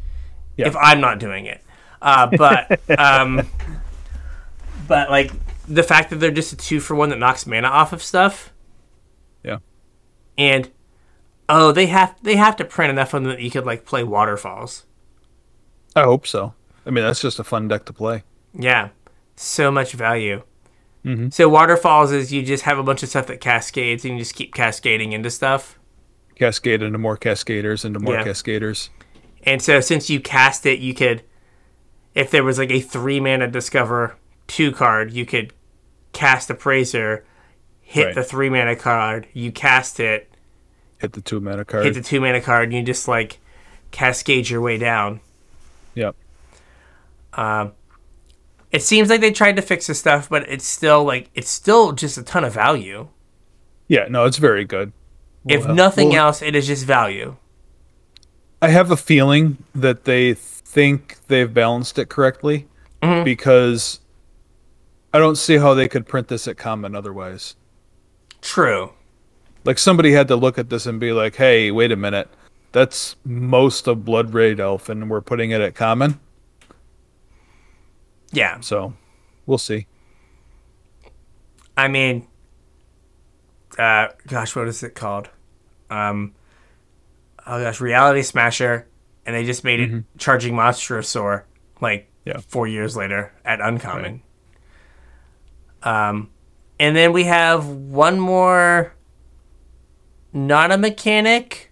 [0.56, 0.66] Yeah.
[0.68, 1.62] If I'm not doing it,
[2.02, 3.46] uh, but um,
[4.88, 5.30] but like
[5.68, 8.52] the fact that they're just a two for one that knocks mana off of stuff,
[9.44, 9.58] Yeah.
[10.36, 10.70] and
[11.48, 14.02] oh, they have they have to print enough of them that you could like play
[14.02, 14.84] waterfalls.
[15.96, 16.54] I hope so.
[16.86, 18.22] I mean, that's just a fun deck to play.
[18.54, 18.88] Yeah,
[19.36, 20.42] so much value.
[21.04, 21.32] Mhm.
[21.32, 24.34] So waterfalls is you just have a bunch of stuff that cascades and you just
[24.34, 25.78] keep cascading into stuff.
[26.34, 28.24] Cascade into more cascaders, into more Yeah.
[28.24, 28.88] cascaders.
[29.44, 31.22] And so since you cast it, you could,
[32.14, 34.16] if there was like a three mana discover
[34.46, 35.52] two card, you could
[36.18, 37.24] cast Appraiser,
[37.80, 38.14] hit Right.
[38.16, 40.28] the three mana card, you cast it,
[40.98, 41.84] Hit the two mana card.
[41.84, 43.38] hit the two mana card, and you just like
[43.92, 45.20] cascade your way down.
[45.94, 46.16] Yep.
[47.34, 47.72] Um,
[48.72, 51.92] it seems like they tried to fix this stuff, but it's still like it's still
[51.92, 53.08] just a ton of value.
[53.86, 54.06] Yeah.
[54.10, 54.92] No, it's very good.
[55.48, 57.36] if Well, nothing well, else, it is just value.
[58.60, 62.66] I have a feeling that they think they've balanced it correctly
[63.02, 63.24] Mhm.
[63.24, 64.00] because
[65.12, 67.56] I don't see how they could print this at common otherwise.
[68.42, 68.92] True.
[69.64, 72.28] Like somebody had to look at this and be like, "Hey, wait a minute.
[72.72, 76.20] That's most of Bloodbraid Elf and we're putting it at common."
[78.32, 78.60] Yeah.
[78.60, 78.92] So,
[79.46, 79.86] we'll see.
[81.76, 82.26] I mean,
[83.78, 85.30] uh, gosh, what is it called?
[85.90, 86.34] Um,
[87.46, 88.86] oh gosh, Reality Smasher,
[89.24, 91.44] and they just made it charging Monstrosaur
[91.80, 92.36] like Mm-hmm.
[92.36, 92.40] Yeah.
[92.46, 94.20] four years later at Uncommon.
[95.88, 96.30] Um,
[96.78, 98.92] and then we have one more,
[100.32, 101.70] not a mechanic,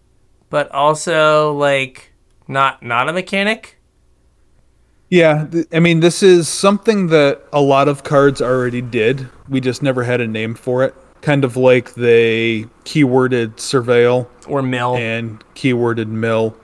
[0.50, 2.12] but also like
[2.48, 3.78] not not a mechanic.
[5.08, 9.28] Yeah, th- I mean, this is something that a lot of cards already did.
[9.48, 10.94] We just never had a name for it.
[11.20, 14.96] Kind of like they keyworded Surveil Or mill.
[14.96, 16.56] and keyworded Mill.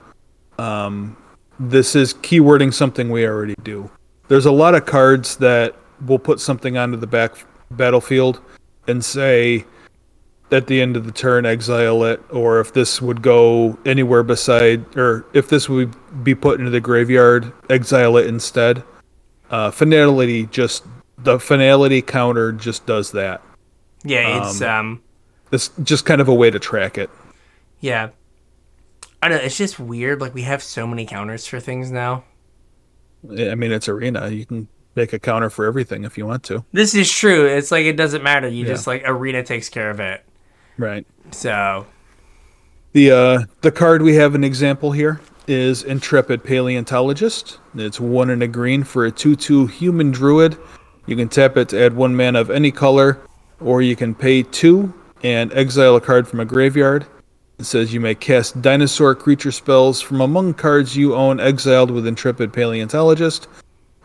[0.57, 1.15] Um,
[1.59, 3.89] this is keywording something we already do.
[4.27, 5.75] There's a lot of cards that
[6.05, 8.41] will put something onto the back battlefield
[8.87, 9.65] and say,
[10.51, 14.85] at the end of the turn exile it, or if this would go anywhere beside,
[14.95, 18.83] or if this would be put into the graveyard, exile it instead.
[19.49, 20.83] Uh, finality just
[21.19, 23.41] the finality counter just does that.
[24.03, 25.01] Yeah, it's um,
[25.51, 27.09] It's just kind of a way to track it.
[27.79, 28.09] yeah.
[29.21, 29.45] I don't know.
[29.45, 30.19] It's just weird.
[30.19, 32.25] Like we have so many counters for things now.
[33.31, 34.27] I mean, it's arena.
[34.27, 36.63] You can make a counter for everything if you want to.
[36.71, 37.45] This is true.
[37.45, 38.47] It's like it doesn't matter.
[38.47, 38.71] You Yeah.
[38.73, 40.23] just like arena takes care of it.
[40.77, 41.05] Right.
[41.31, 41.85] So
[42.93, 47.59] The uh, the card we have an example here is Intrepid Paleontologist.
[47.75, 50.57] It's one in a green for a two-two human druid.
[51.05, 53.19] You can tap it to add one mana of any color,
[53.59, 57.05] or you can pay two and exile a card from a graveyard.
[57.59, 62.07] It says you may cast dinosaur creature spells from among cards you own exiled with
[62.07, 63.47] Intrepid Paleontologist.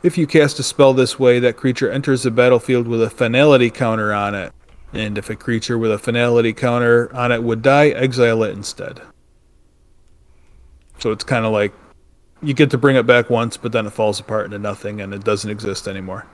[0.02, 3.70] If you cast a spell this way, that creature enters the battlefield with a finality
[3.70, 4.52] counter on it.
[4.92, 9.02] And if a creature with a finality counter on it would die, exile it instead.
[10.98, 11.72] So it's kind of like
[12.42, 15.12] you get to bring it back once, but then it falls apart into nothing and
[15.12, 16.26] it doesn't exist anymore.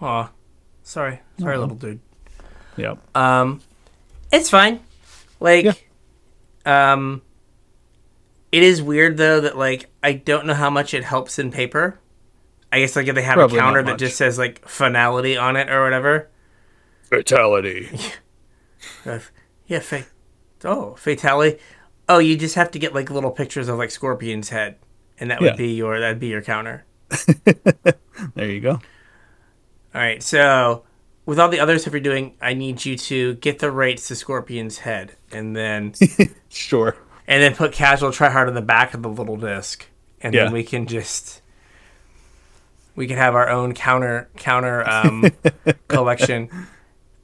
[0.00, 0.30] Aw.
[0.82, 1.20] Sorry.
[1.38, 2.00] Sorry, little dude.
[2.76, 2.96] Yeah.
[3.14, 3.60] Um
[4.32, 4.80] it's fine.
[5.38, 5.86] Like
[6.64, 7.22] um
[8.50, 11.98] it is weird though that like I don't know how much it helps in paper.
[12.72, 15.56] I guess like if they have Probably a counter that just says like finality on
[15.56, 16.28] it or whatever.
[17.04, 17.88] Fatality.
[19.06, 19.20] Uh,
[19.68, 20.06] yeah, fa-
[20.64, 21.58] oh, fatality.
[22.08, 24.76] Oh, you just have to get like little pictures of like Scorpion's head,
[25.20, 25.56] and that would Yeah.
[25.56, 26.84] be your that'd be your counter.
[28.34, 28.70] There you go.
[28.72, 28.80] All
[29.94, 30.84] right, so
[31.26, 34.16] with all the other stuff you're doing, I need you to get the rates to
[34.16, 35.94] Scorpion's head, and then
[36.48, 36.96] Sure.
[37.28, 39.86] and then put casual try hard on the back of the little disc,
[40.20, 40.44] and Yeah.
[40.44, 41.41] then we can just
[42.94, 45.24] we can have our own counter counter um,
[45.88, 46.50] collection.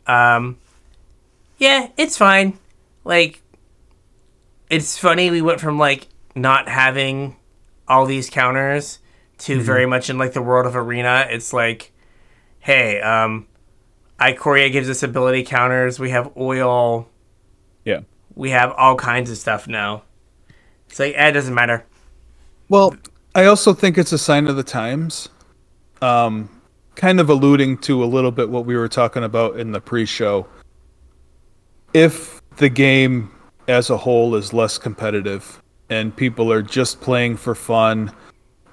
[0.06, 0.58] Um,
[1.58, 2.58] yeah, it's fine.
[3.04, 3.42] Like,
[4.70, 7.36] it's funny we went from like not having
[7.86, 8.98] all these counters
[9.38, 11.26] to very much in like the world of arena.
[11.30, 11.92] It's like,
[12.60, 13.46] hey, um,
[14.20, 15.98] Ikoria gives us ability counters.
[15.98, 17.08] We have oil
[17.84, 18.00] Yeah.
[18.34, 20.02] we have all kinds of stuff now.
[20.88, 21.84] It's like, eh, it doesn't matter.
[22.68, 22.96] Well,
[23.34, 25.28] I also think it's a sign of the times.
[26.02, 26.48] Um,
[26.98, 30.46] kind of alluding to a little bit what we were talking about in the pre-show.
[31.94, 33.30] If the game
[33.68, 38.12] as a whole is less competitive and people are just playing for fun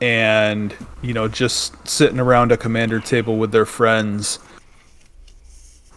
[0.01, 4.39] and you know just sitting around a commander table with their friends,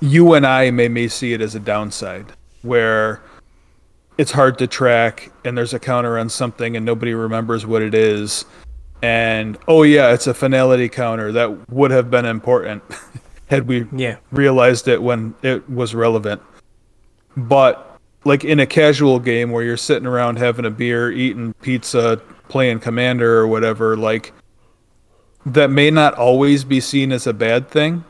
[0.01, 2.27] you and I may may see it as a downside
[2.63, 3.23] where
[4.19, 7.95] it's hard to track and there's a counter on something and nobody remembers what it
[7.95, 8.45] is
[9.03, 12.83] and oh yeah it's a finality counter that would have been important
[13.47, 14.17] had we Yeah.
[14.33, 16.43] realized it when it was relevant
[17.37, 22.21] but like in a casual game where you're sitting around having a beer eating pizza
[22.49, 24.33] playing commander or whatever like
[25.47, 28.05] that may not always be seen as a bad thing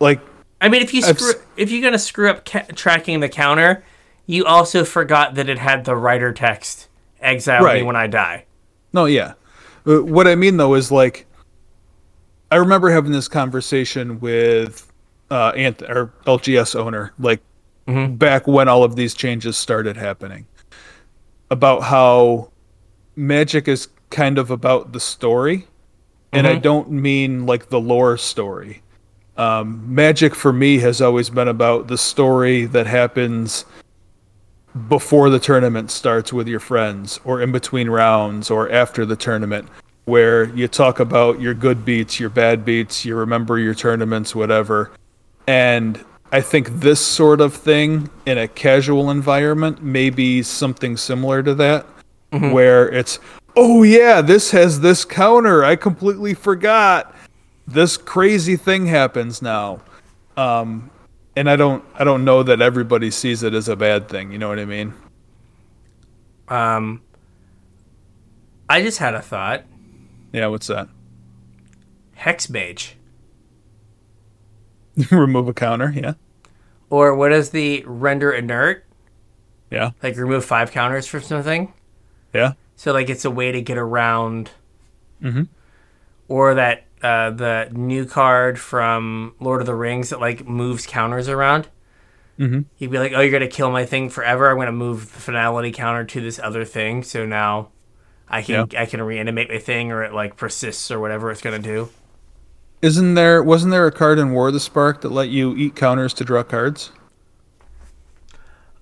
[0.00, 0.20] like
[0.60, 3.82] I mean, if you screw, s- if you're gonna screw up ca- tracking the counter,
[4.26, 6.86] you also forgot that it had the writer text
[7.20, 7.84] "Exile me Right.
[7.86, 8.44] when I die."
[8.92, 9.34] No, yeah.
[9.86, 11.26] Uh, What I mean though is like,
[12.50, 14.90] I remember having this conversation with
[15.30, 17.40] uh, Anth- or LGS owner, like
[18.16, 20.46] back when all of these changes started happening,
[21.50, 22.50] about how
[23.16, 25.66] Magic is kind of about the story,
[26.32, 28.82] and I don't mean like the lore story.
[29.38, 33.64] Um, Magic for me has always been about the story that happens
[34.88, 39.68] before the tournament starts with your friends or in between rounds or after the tournament
[40.04, 44.90] where you talk about your good beats, your bad beats, you remember your tournaments, whatever.
[45.46, 51.42] And I think this sort of thing in a casual environment may be something similar
[51.42, 51.86] to that,
[52.30, 53.18] where it's,
[53.54, 55.62] oh yeah, this has this counter.
[55.62, 57.14] I completely forgot.
[57.68, 59.82] This crazy thing happens now.
[60.36, 60.90] Um,
[61.36, 64.32] and I don't, I don't know that everybody sees it as a bad thing.
[64.32, 64.94] You know what I mean?
[66.48, 67.02] Um,
[68.68, 69.64] I just had a thought.
[70.32, 70.46] Yeah.
[70.48, 70.88] What's that?
[72.14, 72.96] Hex mage,
[75.10, 75.90] Remove a counter.
[75.94, 76.14] Yeah.
[76.90, 78.84] or what is the render inert?
[79.70, 79.90] Yeah.
[80.02, 81.72] Like remove five counters from something.
[82.34, 82.52] Yeah.
[82.76, 84.50] So like it's a way to get around,
[85.22, 85.48] Mm Mhm.
[86.28, 91.28] or that uh, the new card from Lord of the Rings that like moves counters
[91.28, 91.68] around.
[92.38, 92.64] Mhm.
[92.78, 94.50] You'd be like, oh, you're gonna kill my thing forever.
[94.50, 97.68] I'm gonna move the finality counter to this other thing, so now
[98.28, 101.58] I can I can reanimate my thing, or it like persists or whatever it's gonna
[101.58, 101.90] do.
[102.80, 103.42] Isn't there?
[103.42, 106.24] Wasn't there a card in War of the Spark that let you eat counters to
[106.24, 106.90] draw cards?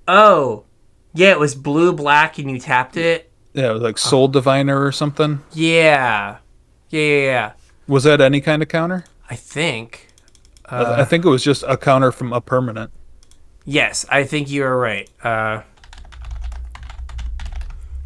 [0.09, 0.65] Oh,
[1.13, 3.31] yeah, it was blue black, and you tapped it.
[3.53, 5.41] Yeah, it was like Soul Diviner or something.
[5.53, 6.39] Yeah,
[6.89, 7.23] yeah, yeah.
[7.23, 7.53] yeah.
[7.91, 9.05] Was that any kind of counter?
[9.29, 10.07] I think.
[10.67, 12.93] I- I think it was just a counter from a permanent.
[13.65, 15.11] Yes, I think you are right.
[15.25, 15.63] Uh,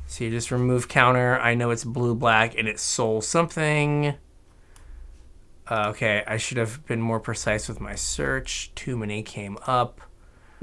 [0.06, 1.38] so you just remove counter.
[1.38, 4.14] I know it's blue black and it's soul something.
[5.68, 8.72] Uh, okay, I should have been more precise with my search.
[8.74, 10.00] Too many came up.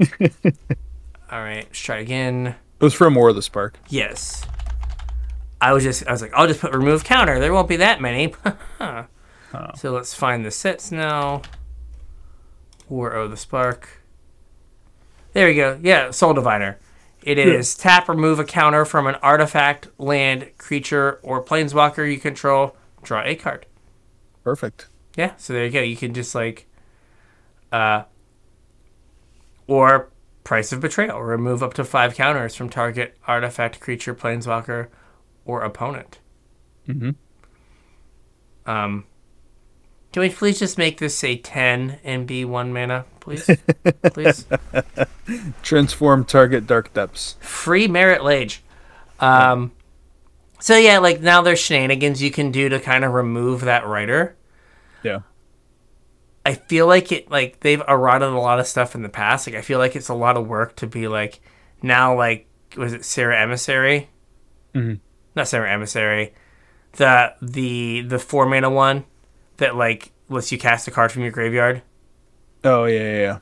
[0.00, 2.48] All right, let's try again.
[2.80, 3.78] It was from War of the Spark.
[3.88, 4.44] Yes.
[5.62, 7.38] I was just I was like, I'll just put remove counter.
[7.38, 8.34] There won't be that many.
[9.76, 11.42] So let's find the sets now.
[12.88, 14.02] War of the Spark.
[15.34, 15.78] There we go.
[15.82, 16.78] Yeah, Soul Diviner.
[17.22, 22.74] It is tap remove a counter from an artifact, land, creature, or planeswalker you control.
[23.02, 23.66] Draw a card.
[24.42, 24.88] Perfect.
[25.16, 25.80] Yeah, so there you go.
[25.82, 26.66] You can just like
[27.70, 28.04] uh
[29.66, 30.10] or
[30.44, 31.22] Price of Betrayal.
[31.22, 34.88] Remove up to five counters from target artifact, creature, planeswalker,
[35.44, 36.18] or opponent.
[36.88, 37.14] Mhm.
[38.66, 39.04] Um
[40.12, 43.48] can we please just make this say ten and be one mana, please?
[44.12, 44.46] please.
[45.62, 47.36] Transform target Dark Depths.
[47.40, 48.62] Free Marit Lage.
[49.20, 49.72] Um
[50.60, 54.36] so yeah, like now there's shenanigans you can do to kind of remove that writer.
[55.02, 55.20] Yeah.
[56.44, 59.46] I feel like it like they've eroded a lot of stuff in the past.
[59.46, 61.40] Like I feel like it's a lot of work to be like
[61.82, 64.10] now like was it Sarah Emissary?
[64.74, 65.00] Mhm.
[65.34, 66.34] Not Sarah Emissary.
[66.92, 69.04] The the the four mana one
[69.56, 71.82] that like lets you cast a card from your graveyard.
[72.64, 73.38] Oh yeah, yeah,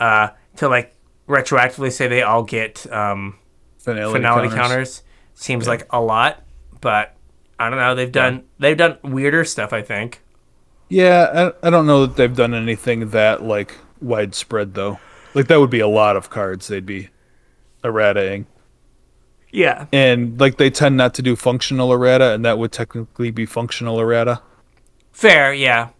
[0.00, 0.04] yeah.
[0.06, 0.94] Uh to like
[1.28, 3.38] retroactively say they all get um
[3.78, 4.68] Finality, finality counters.
[4.68, 5.02] counters.
[5.34, 6.42] Seems like a lot,
[6.80, 7.16] but
[7.58, 7.94] I don't know.
[7.94, 10.22] They've done they've done weirder stuff, I think.
[10.88, 14.98] Yeah, I, I don't know that they've done anything that like widespread though.
[15.34, 17.08] Like that would be a lot of cards they'd be
[17.82, 18.46] errataing.
[19.52, 19.86] Yeah.
[19.92, 24.00] And like they tend not to do functional errata, and that would technically be functional
[24.00, 24.40] errata.
[25.12, 25.90] Fair, yeah.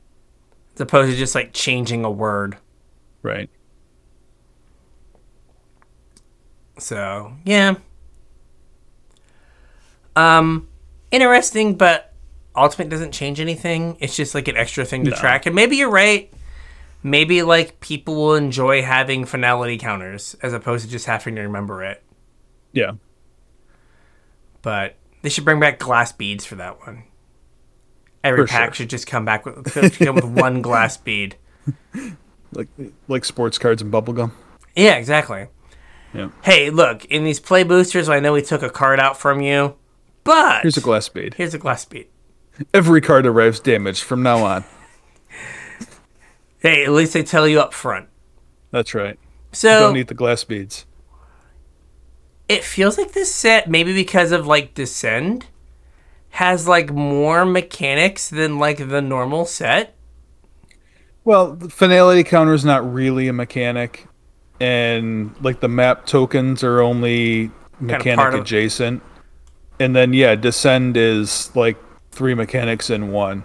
[0.74, 2.56] As opposed to just like changing a word.
[3.22, 3.50] Right.
[6.78, 7.74] So yeah.
[10.16, 10.68] Um
[11.10, 12.12] interesting, but
[12.56, 13.96] ultimate doesn't change anything.
[14.00, 15.16] It's just like an extra thing to No.
[15.16, 15.46] track.
[15.46, 16.32] And maybe you're right.
[17.02, 21.82] Maybe like people will enjoy having finality counters as opposed to just having to remember
[21.84, 22.02] it.
[22.72, 22.92] Yeah.
[24.62, 27.04] But they should bring back glass beads for that one.
[28.24, 28.74] Every For pack sure.
[28.84, 31.36] should just come back with come with one glass bead.
[32.54, 32.68] Like
[33.08, 34.32] like sports cards and bubblegum.
[34.76, 35.46] Yeah, exactly.
[36.12, 36.28] Yeah.
[36.42, 39.76] Hey, look, in these play boosters, I know we took a card out from you,
[40.22, 41.32] but Here's a glass bead.
[41.32, 42.08] here's a glass bead.
[42.74, 44.64] Every card arrives damaged from now on.
[46.58, 48.08] Hey, at least they tell you up front.
[48.70, 49.18] That's right.
[49.52, 50.84] So Don't eat the glass beads.
[52.52, 55.46] It feels like this set, maybe because of like Descend,
[56.30, 59.94] has like more mechanics than like the normal set.
[61.24, 64.06] Well, the finality counter is not really a mechanic,
[64.60, 67.50] and like the map tokens are only
[67.80, 69.02] mechanic part of- adjacent.
[69.80, 71.76] And then yeah, descend is like
[72.10, 73.44] three mechanics in one.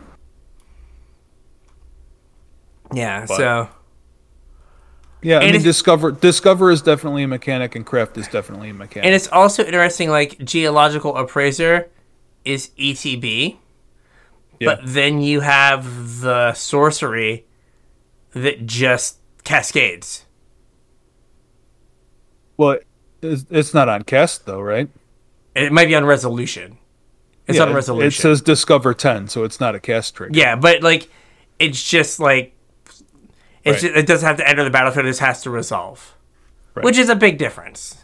[2.94, 3.70] Yeah, But- so
[5.22, 8.74] Yeah, I And mean discover discover is definitely a mechanic, and craft is definitely a
[8.74, 9.06] mechanic.
[9.06, 10.10] and it's also interesting.
[10.10, 11.90] Like geological appraiser
[12.46, 13.58] is ETB,
[14.60, 14.66] yeah.
[14.66, 17.46] but then you have the sorcery
[18.34, 20.26] that just cascades.
[22.58, 22.78] well,
[23.22, 24.90] it's, it's not on cast though, right?
[25.56, 26.78] It might be on resolution.
[27.48, 28.08] It's Yeah, on resolution.
[28.08, 30.32] It says discover ten, so it's not a cast trick.
[30.34, 31.10] Yeah, but like,
[31.60, 32.54] it's just like,
[33.72, 33.80] Right.
[33.80, 35.06] ju- it doesn't have to enter the battlefield.
[35.06, 36.16] It just has to resolve,
[36.76, 36.84] Right.
[36.86, 38.04] which is a big difference.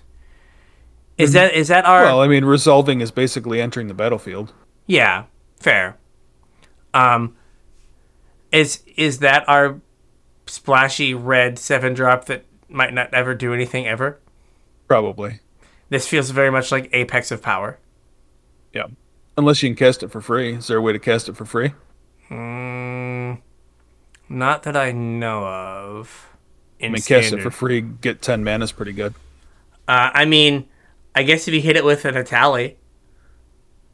[1.17, 2.03] Is that is that our?
[2.03, 4.51] Well, I mean, resolving is basically entering the battlefield.
[4.87, 5.25] yeah,
[5.59, 5.97] fair.
[6.93, 7.35] Um,
[8.51, 9.79] is is that our
[10.47, 14.19] splashy red seven drop that might not ever do anything ever?
[14.87, 15.39] Probably.
[15.89, 17.77] This feels very much like Apex of Power.
[18.73, 18.87] Yeah.
[19.37, 20.55] Unless you can cast it for free.
[20.55, 21.73] Is there a way to cast it for free?
[22.29, 23.39] Mm,
[24.29, 26.29] not that I know of.
[26.79, 29.13] In I mean, cast it for free, get 10 mana is pretty good.
[29.87, 30.67] Uh, I mean,
[31.15, 32.75] I guess if you hit it with an Etali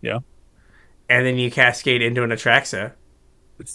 [0.01, 0.19] Yeah.
[1.09, 2.93] and then you cascade into an Atraxa,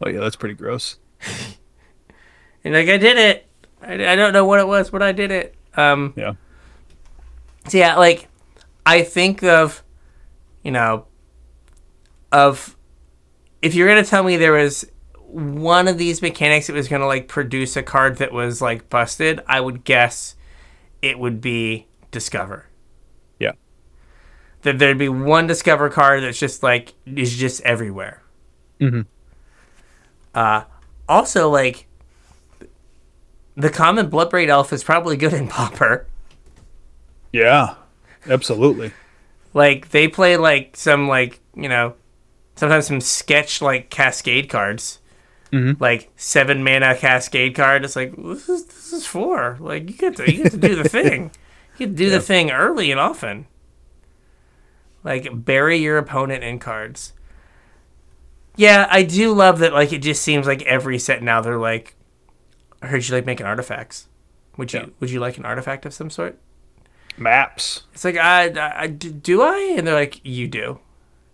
[0.00, 0.96] Oh, yeah, that's pretty gross.
[2.64, 3.46] and like I did it.
[3.82, 5.54] I, I don't know what it was, but I did it.
[5.76, 6.32] Um, Yeah.
[7.68, 8.28] so yeah, like
[8.86, 9.84] I think of,
[10.64, 11.06] you know,
[12.32, 12.76] of
[13.62, 14.84] if you're gonna tell me there was
[15.28, 19.40] one of these mechanics that was gonna like produce a card that was like busted,
[19.46, 20.34] I would guess
[21.02, 22.66] it would be Discover.
[23.38, 23.52] Yeah.
[24.62, 28.22] That there'd be one Discover card that's just like is just everywhere.
[28.80, 29.02] Mm-hmm.
[30.34, 30.64] Uh,
[31.08, 31.86] also, like
[33.56, 36.06] the common Bloodbraid Elf is probably good in Pauper.
[37.32, 37.74] Yeah.
[38.26, 38.92] Absolutely.
[39.52, 41.94] Like they play like some like you know,
[42.56, 45.00] sometimes some sketch like Cascade cards.
[45.52, 45.80] Mhm.
[45.80, 47.84] Like seven mana Cascade card.
[47.84, 50.74] It's like this is this is for like you get to you get to do
[50.82, 51.30] the thing.
[51.78, 53.46] You get to do the thing early and often.
[55.04, 57.12] Like bury your opponent in cards.
[58.56, 59.72] Yeah, I do love that.
[59.72, 61.94] Like it just seems like every set now they're like,
[62.82, 64.08] I heard you like making artifacts.
[64.56, 64.86] Would you Yeah.
[65.00, 66.38] Would you like an artifact of some sort?
[67.16, 67.84] Maps.
[67.94, 69.74] It's like, I, I, I- do I?
[69.76, 70.78] And they're like, you do.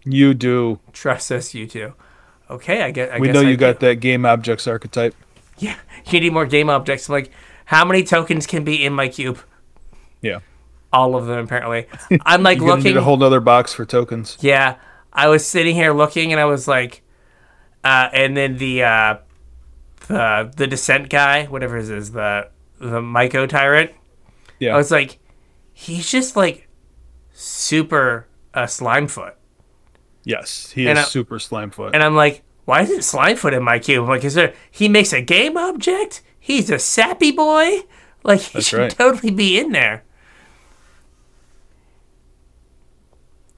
[0.04, 0.80] You do.
[0.92, 1.94] Trust us, you do.
[2.50, 3.10] Okay, I get.
[3.12, 3.86] I we know I you got do.
[3.88, 5.14] that game objects archetype.
[5.58, 5.76] Yeah,
[6.10, 7.08] you need more game objects.
[7.08, 7.30] I'm like,
[7.66, 9.38] how many tokens can be in my cube?
[10.20, 10.40] Yeah.
[10.92, 11.86] All of them, apparently.
[12.26, 12.84] I'm like You're looking.
[12.84, 14.36] need a whole nother box for tokens.
[14.40, 14.76] Yeah,
[15.12, 17.02] I was sitting here looking, and I was like,
[17.82, 19.16] uh, and then the uh,
[20.08, 23.92] the the descent guy, whatever his is, the the Mycotyrant.
[24.58, 24.74] Yeah.
[24.74, 25.18] I was like,
[25.72, 26.68] he's just like
[27.32, 29.32] super uh, Slimefoot.
[30.24, 31.90] Yes, he And is I- super slimefoot.
[31.94, 34.04] And I'm like, why isn't Slimefoot in my cube?
[34.04, 34.54] I'm like, is there?
[34.70, 36.22] He makes a game object.
[36.40, 37.80] He's a sappy boy.
[38.22, 38.90] Like he That's should right.
[38.90, 40.02] totally be in there.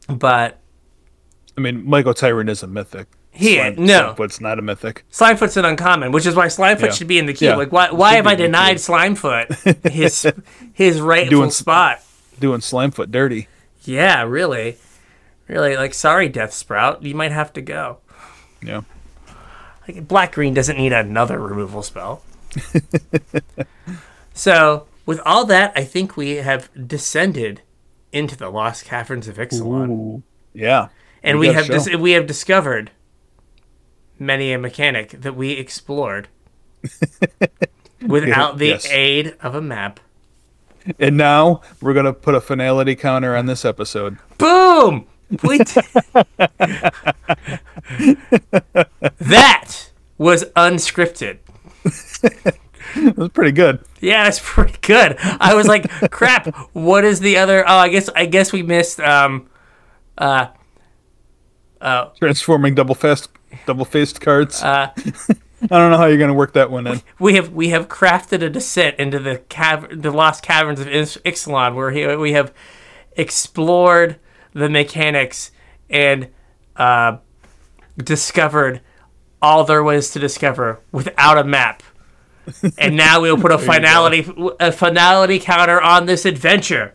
[0.09, 0.59] But
[1.57, 3.09] I mean, Mycotyrant is a mythic.
[3.31, 4.15] He- no.
[4.17, 5.05] Slimefoot's not a mythic.
[5.13, 6.91] Slimefoot's an uncommon, which is why Slimefoot Yeah.
[6.93, 7.51] should be in the cube.
[7.51, 7.57] Yeah.
[7.57, 7.91] Like, why?
[7.91, 8.77] Why have I denied.
[8.77, 10.27] Slimefoot his
[10.73, 12.01] his rightful Doing spot?
[12.41, 13.49] Doing Slimefoot dirty.
[13.85, 14.79] Yeah, really,
[15.49, 15.77] really.
[15.77, 17.99] Like, sorry, Death Sprout, you might have to go.
[18.63, 18.83] Yeah.
[19.87, 22.23] Like black green doesn't need another removal spell.
[24.35, 27.63] so with all that, I think we have descended
[28.13, 30.23] into the lost caverns of Ixalan,
[30.55, 30.89] Yeah.
[31.23, 32.91] and we we have dis- we have discovered
[34.19, 36.29] many a mechanic that we explored
[38.07, 38.87] without the Yes.
[38.91, 40.01] aid of a map.
[40.99, 44.19] And now we're gonna put a finality counter on this episode.
[44.39, 45.07] Boom!
[49.19, 51.39] That was unscripted.
[52.95, 53.81] It was pretty good.
[54.01, 55.17] Yeah, that's pretty good.
[55.21, 56.47] I was like, crap.
[56.73, 57.65] What is the other?
[57.69, 59.01] Oh, I guess I guess we missed.
[59.01, 59.49] Um,
[60.19, 60.49] uh,
[62.19, 63.29] Transforming double fast,
[63.67, 64.63] double faced cards.
[64.63, 67.01] uh, I don't know how you're gonna work that one in.
[67.19, 71.19] we have we have crafted a descent into the cav- the lost caverns of Ix-
[71.19, 72.53] Ixalan, where he, we have
[73.17, 74.19] explored
[74.57, 75.51] the mechanics
[75.91, 76.29] and
[76.77, 77.19] uh,
[77.99, 78.81] discovered
[79.43, 81.83] all there was to discover without a map.
[82.79, 84.25] And now we'll put a finality
[84.61, 86.93] a finality counter on this adventure.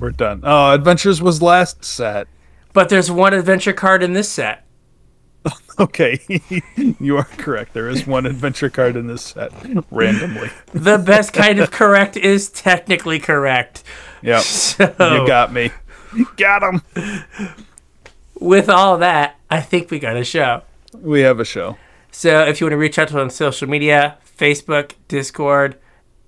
[0.00, 0.40] We're done.
[0.42, 2.26] Oh, Adventures was last set.
[2.72, 4.66] But there's one adventure card in this set.
[5.78, 6.20] Okay,
[7.00, 7.72] you are correct.
[7.72, 9.52] There is one adventure card in this set
[9.90, 10.50] randomly.
[10.74, 13.82] The best kind of correct is technically correct.
[14.20, 15.70] Yep, So, you got me.
[16.36, 16.82] Got him.
[18.40, 20.62] with all that, I think we got a show.
[21.00, 21.76] We have a show.
[22.10, 25.78] So, if you want to reach out to us on social media Facebook, Discord,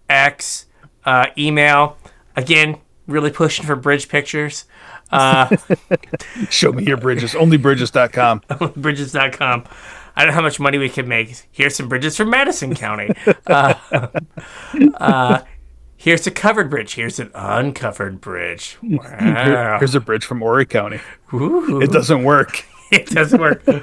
[0.09, 0.66] X,
[1.05, 1.99] uh, email,
[2.37, 4.64] again, really pushing for bridge pictures.
[5.11, 5.55] Uh,
[6.51, 7.35] Show me your bridges.
[7.35, 8.43] Onlybridges.com.
[8.76, 9.64] bridges.com.
[10.16, 11.45] I don't know how much money we can make.
[11.51, 13.11] Here's some bridges from Madison County.
[13.47, 13.74] Uh,
[14.95, 15.41] uh,
[16.05, 16.94] here's a covered bridge.
[16.94, 18.76] Here's an uncovered bridge.
[18.82, 19.78] Wow.
[19.78, 21.00] Here's a bridge from Horry County.
[21.32, 22.64] Ooh, It doesn't work.
[22.92, 23.62] it doesn't work.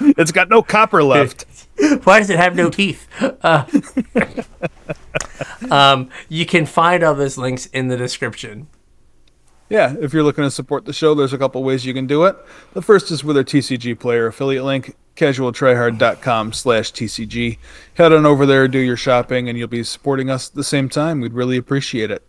[0.00, 1.44] It's got no copper left.
[2.04, 3.08] Why does it have no teeth?
[3.20, 3.64] Uh,
[5.70, 8.68] um, you can find all those links in the description.
[9.70, 12.24] Yeah, if you're looking to support the show, there's a couple ways you can do
[12.24, 12.36] it.
[12.72, 17.58] The first is with our TCG player affiliate link, casualtryhard.com slash TCG.
[17.94, 20.88] Head on over there, do your shopping, and you'll be supporting us at the same
[20.88, 21.20] time.
[21.20, 22.22] We'd really appreciate it.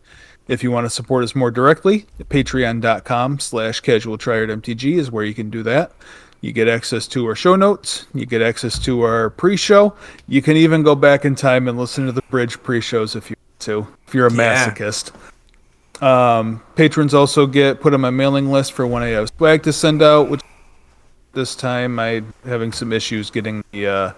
[0.48, 5.50] If you want to support us more directly, patreon.com slash casualtryhardmtg is where you can
[5.50, 5.92] do that.
[6.42, 8.08] You get access to our show notes.
[8.14, 9.94] You get access to our pre-show.
[10.28, 13.36] You can even go back in time and listen to the bridge pre-shows if you
[13.52, 14.74] want to, if you're a Yeah.
[14.74, 15.12] masochist.
[16.02, 19.74] Um, patrons also get put on my mailing list for when I have swag to
[19.74, 20.30] send out.
[20.30, 20.41] Which
[21.34, 24.12] this time I having some issues getting the uh,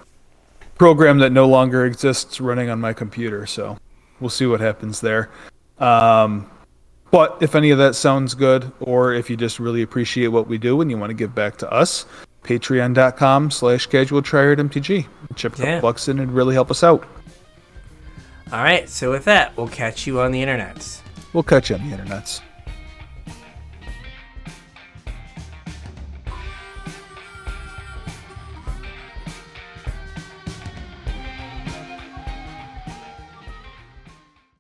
[0.77, 3.45] program that no longer exists running on my computer.
[3.45, 3.77] So
[4.19, 5.29] we'll see what happens there.
[5.79, 6.49] Um,
[7.09, 10.57] but if any of that sounds good, or if you just really appreciate what we
[10.57, 12.05] do and you want to give back to us,
[12.43, 15.05] patreon.com slash casual mtg.
[15.35, 15.79] Chip a Yeah.
[15.81, 17.05] bucks in and really help us out.
[18.53, 18.87] All right.
[18.87, 21.00] So with that, we'll catch you on the internets.
[21.33, 22.41] We'll catch you on the internets.